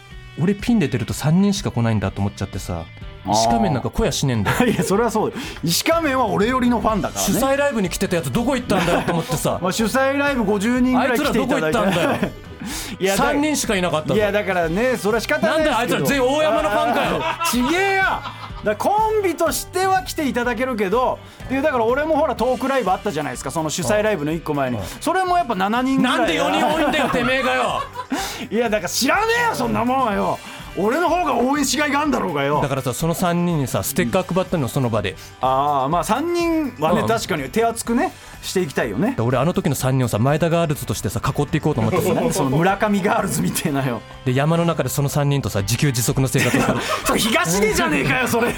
[0.41, 2.85] 俺ピンで出ると3人しか来ないんだと思っちゃってさ
[3.31, 4.67] 石仮面なんか来やしねえんだよ。
[4.73, 5.33] いやそれはそう
[5.63, 7.27] 石仮面は俺よりのファンだからね。
[7.27, 9.59] 主催ライブに来てたやつどこ行ったんだよと思ってさ。
[9.63, 11.99] まあ、主催ライブ50人ぐあいらい来てつらどこ行いただいて。
[11.99, 12.33] ったんだよ。
[13.01, 14.15] いやだ3人しかいなかったぞ。
[14.15, 17.23] いやだからねそれは仕方ないなんであいつら全員大山のファンかよ。
[17.51, 18.23] ちげえや
[18.65, 18.91] だコ
[19.21, 23.51] ンビとしては来ていただけるけどでだから俺もほらトークライブあったじゃないですか。
[23.51, 24.79] その主催ライブの1個前に。
[25.01, 27.83] それもやっぱ7人ぐらいなんで4人多いんだよてめえがよ。
[28.51, 30.39] いやだから知らねえよそんなもんはよ
[30.79, 32.61] 俺の方が応援しがいがあんだろうがよ。
[32.63, 35.17] だからさその3人にさステッカー配ったのその場で。
[35.41, 37.09] ああまあ3人はね、うん。
[37.09, 38.13] 確かに手厚くね
[38.43, 39.15] していきたいよね。
[39.17, 44.01] で俺あの時の3人をさ前田ガールズとしてさ囲っていこうと思ってさ何その村上ガールズみたいなよ。
[44.25, 46.61] で山の中でその3人とさ自給自足の生活を。
[46.61, 48.55] するそれ東出じゃねえかよそれよ。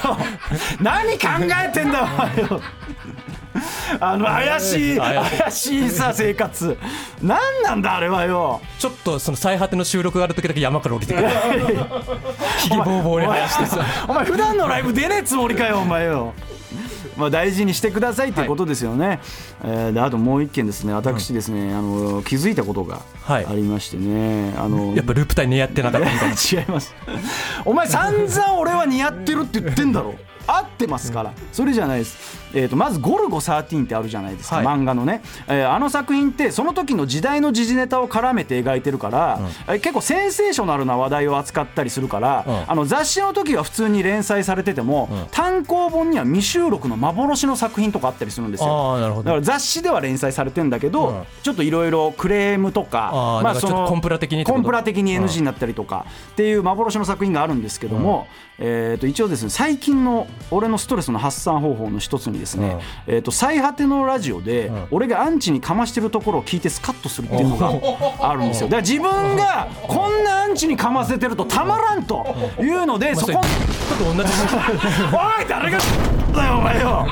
[0.81, 1.29] 何考
[1.65, 2.61] えてんだよお前よ
[4.01, 6.77] あの怪しい 怪しいさ生活。
[7.23, 8.61] 何なんだあれはよ。
[8.79, 11.29] ちょっとその最果ての収録がある時だけ山から降りてくる。
[12.59, 13.85] ひげぼうぼうに生やしてさ。
[14.09, 16.33] お前普段のライブ出ねえつもりかよお前よ。
[17.17, 18.45] まあ大事にしてくださいとい。
[18.45, 19.21] うことですよね、
[19.65, 20.95] えーであともう一件ですね。
[20.95, 23.47] 私ですね、あの気づいたことがはい。
[23.47, 26.35] ありましてね、あのやっぱループ隊ねやってなかったみたいな。
[26.35, 26.95] 違います。
[27.65, 30.15] お前散々俺は似合ってるって言ってんだろ
[30.57, 34.67] 合ってますからそれじゃないです、えー、とまず「ゴルゴ13」ってあるじゃないですか、はい。
[34.67, 42.71] 漫画のね、えーあの作品ってその時の時代の時事ネタを絡めて描いてるから、えー結構センセーショナルな話題を扱ったりするから、うん。
[42.71, 49.23] あの雑誌の時は普通に連載されてても、単行本には未収録の幻の作品とかあったりするんですよ。
[49.25, 51.23] だから雑誌では連載されてんだけど、うん。
[51.43, 58.27] ちょっといろいろクレームとかあーだからちょっとコンプラ的にコンプラ的に NG になったりとかっていう幻の作品があるんですけども、
[58.63, 67.73] えー、と一応ですね最近の俺のストレスの発散方法の一つにですね、えー、と最果てのラジオで俺がアンチにかましてるところを聞いてスカッとするっていうのが
[68.21, 68.69] あるんですよ。
[68.69, 72.27] だから自分がこんなアンチにかませてるとたまらんと
[72.61, 73.43] いうのでそこちょっ
[73.99, 74.31] と同じ。
[75.41, 75.79] おい誰が
[76.35, 77.07] だよお前よ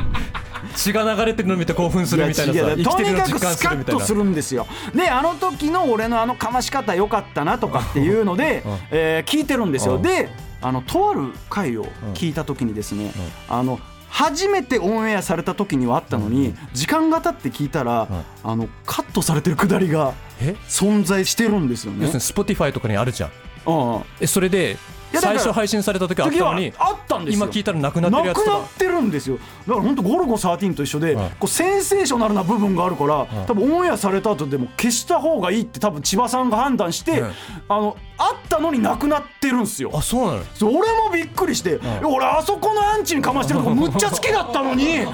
[0.76, 4.66] 血が流れてるの見て興奮するみたいなとにかくスカッとするんですよ。
[4.94, 10.02] であの時の俺のあのかまし方良かったなとかっていうので、えー聞いてるんですよ、うん。
[10.02, 10.28] で
[10.60, 11.84] あのとある回を
[12.14, 13.12] 聞いた時にですね、
[13.48, 13.78] あの
[14.08, 18.08] 初めてオンエアされた時にはあったのに、時間が経って聞いたら、
[18.42, 20.56] あのカットされてるくだりがえ？
[20.66, 22.06] 存在してるんですよね。
[22.06, 23.30] 要するに Spotify とかにあるじゃん。
[23.66, 24.76] うんうんえそれで
[25.14, 27.44] 最初配信された時あったのにあったんですよ。
[27.44, 29.38] 今聞いたらなくなってるやつなくなってるんですよ。
[29.66, 37.32] だから本当ゴルゴ13と一緒で、はいこうセンセーショナルな部分があるから、多分オンエアされた後でも消した方がいいって多分千葉さんが判断して、はい
[37.68, 39.90] あのあったのになくなってるんですよ。
[39.94, 40.42] あそうなの？
[40.78, 45.06] 俺もびっくりして、いや俺あそこのアンチにかましてるとこむっちゃ好きだったのにね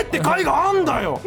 [0.00, 1.20] えって回があんだよ。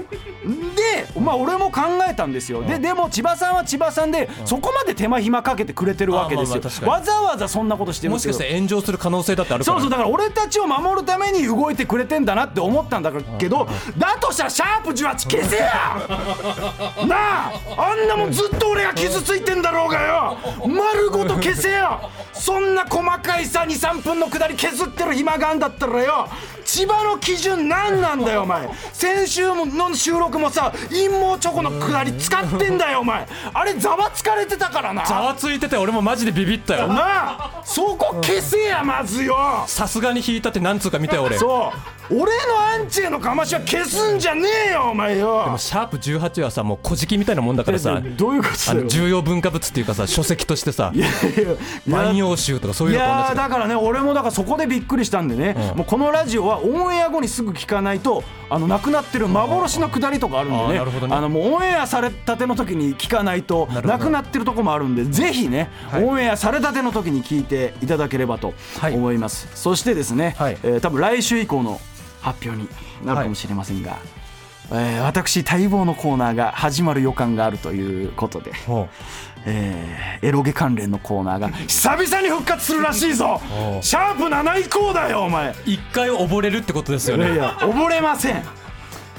[0.76, 2.62] でまあ俺も考えたんですよ。
[2.64, 6.62] ででも千葉さんは千葉さんでそこまで手間暇かけてくれてるわけですよ。
[6.64, 9.80] あまあまあわざわざそんなことしてるんもしかして炎上する可能性だってあるから。
[9.80, 15.98] そうそうだから俺たちを守るために動いてくれてんだなって思ったんだけどだとしたらシャープ18消せや！
[17.08, 17.16] な
[17.48, 20.38] ああんなもんずっと俺が傷ついてんだろうがよ！
[20.68, 22.10] 丸ごと消せよ。
[22.34, 26.28] そんな細かいさ23分のくだり削ってる暇があんだったらよ。
[26.66, 28.70] 千葉の基準何なんだよお前。
[28.92, 33.28] 先週の収録もさ陰謀チョコのくだり使ってんだよお前。
[33.54, 35.06] あれざわつかれてたからな。
[35.06, 36.88] ざわついてて俺もマジでビビったよ。
[36.88, 39.36] なあそこ消せやまずよ。
[39.68, 41.38] さすがに引いたって何つうか見たよ俺。
[41.38, 41.96] そう。
[42.08, 45.56] 俺のアンチへのかましは消すんじゃねえよお前よ。
[45.58, 51.12] シャープ18はさもう小じみたいなもんだからさどういうことあの重要文化物っていうかさ書籍としてさいやい
[51.88, 60.80] 万や葉集とかそういいうのと同やだからね俺もだからそこでびっくりしたんでね、もうこのラジオはオンエア後にすぐ聞かないとあのなくなってる幻のくだりとかあるんでね。
[61.10, 66.04] あのもうオンエアされたての時に聞かないとなくなってるとこもあるんでぜひね、はい。
[66.04, 68.96] オンエアされたての時に聞いていただければとはい。
[68.96, 70.58] 思います、そしてですね、はい。
[70.64, 71.80] えー多分来週以降の
[72.22, 72.68] 発表に
[73.06, 73.98] なるかもしれませんが、
[74.72, 78.52] えー私待望のコーナーが始まる予感があるということで。
[79.46, 83.40] ほえーエロゲ関連のコーナーが久々に復活するらしいぞ。
[83.82, 85.50] シャープ7以降だよお前。
[85.52, 87.26] う一回溺れるってことですよね。
[87.26, 88.44] いやいや溺れません。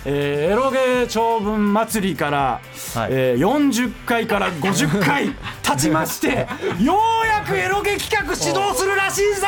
[0.05, 2.61] えーエロゲ長文祭りから、
[2.95, 3.11] はい。
[3.13, 5.31] えー40回から50回
[5.63, 6.49] 経ちまして
[6.83, 9.47] ようやくエロゲ企画始動するらしいぞ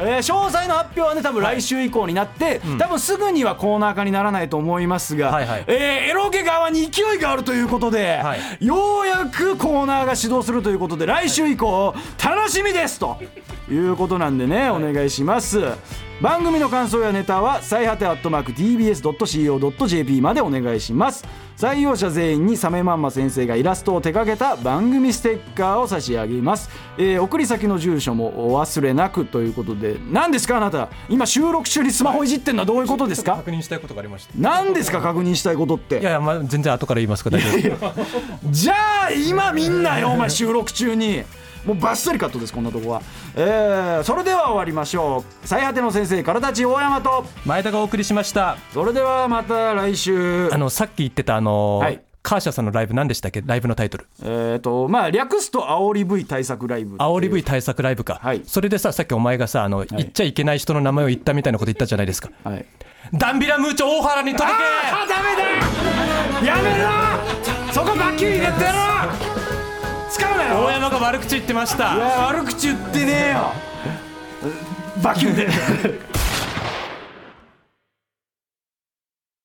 [0.00, 5.64] えー詳細の発表はね多分来週以降になって、多分すぐにはコーナー化にならないと思いますが、はいはい。
[5.66, 8.64] えーエロゲ側に勢いがあるということで、はい。
[8.64, 13.18] ようやくコーナーが始動するということで来週以降楽しみですと
[13.70, 15.60] いうことなんでね、お願いします。
[16.20, 21.24] 番組の感想やネタは最果てアットマーク TBS.CO.JP までお願いします
[21.60, 30.88] 採用者全員にサメマンマ先生がイラストを手掛けた番組ステッカーを差し上げます、えー送り先の住所もお忘れなくということで何ですかあなた？
[31.10, 33.36] 今収録中にスマホいじってんのはどういうことですか？
[33.36, 34.32] 確認したいことがありまして。
[34.38, 36.00] 何ですか確認したいことって？
[36.00, 37.94] いやいや、まあ、全然後から言いますから大丈夫
[38.50, 38.74] じゃ
[39.08, 41.24] あ今みんなよお前収録中に
[41.64, 43.02] もうバッサリカットですこんなとこは、
[43.36, 45.46] えーそれでは終わりましょう。
[45.46, 48.56] 最果ての先生からたち大山と前田がお送りしました。
[48.72, 50.48] それではまた来週。
[50.52, 52.02] あのさっき言ってたあのーはい。
[52.22, 53.42] カーシャさんのライブ何でしたっけ？
[53.44, 54.06] ライブのタイトル。
[54.22, 58.42] えっ、とまあ略すと煽り V 対策ライブ煽り V 対策ライブか、はい。
[58.44, 62.30] それでささっきお前がさあの、言っちゃいけない人の名前を言ったみたいなこと言ったじゃないですか。
[62.44, 62.66] はい。
[63.14, 69.39] ダンビラムーチョ大原に届けあダメだやめろそこバッキリ入れてやろ
[70.20, 70.64] 使うなよ。
[70.64, 71.94] 大山が悪口言ってました。
[71.94, 73.52] いや悪口言ってねえよ。
[75.02, 75.48] バキュンで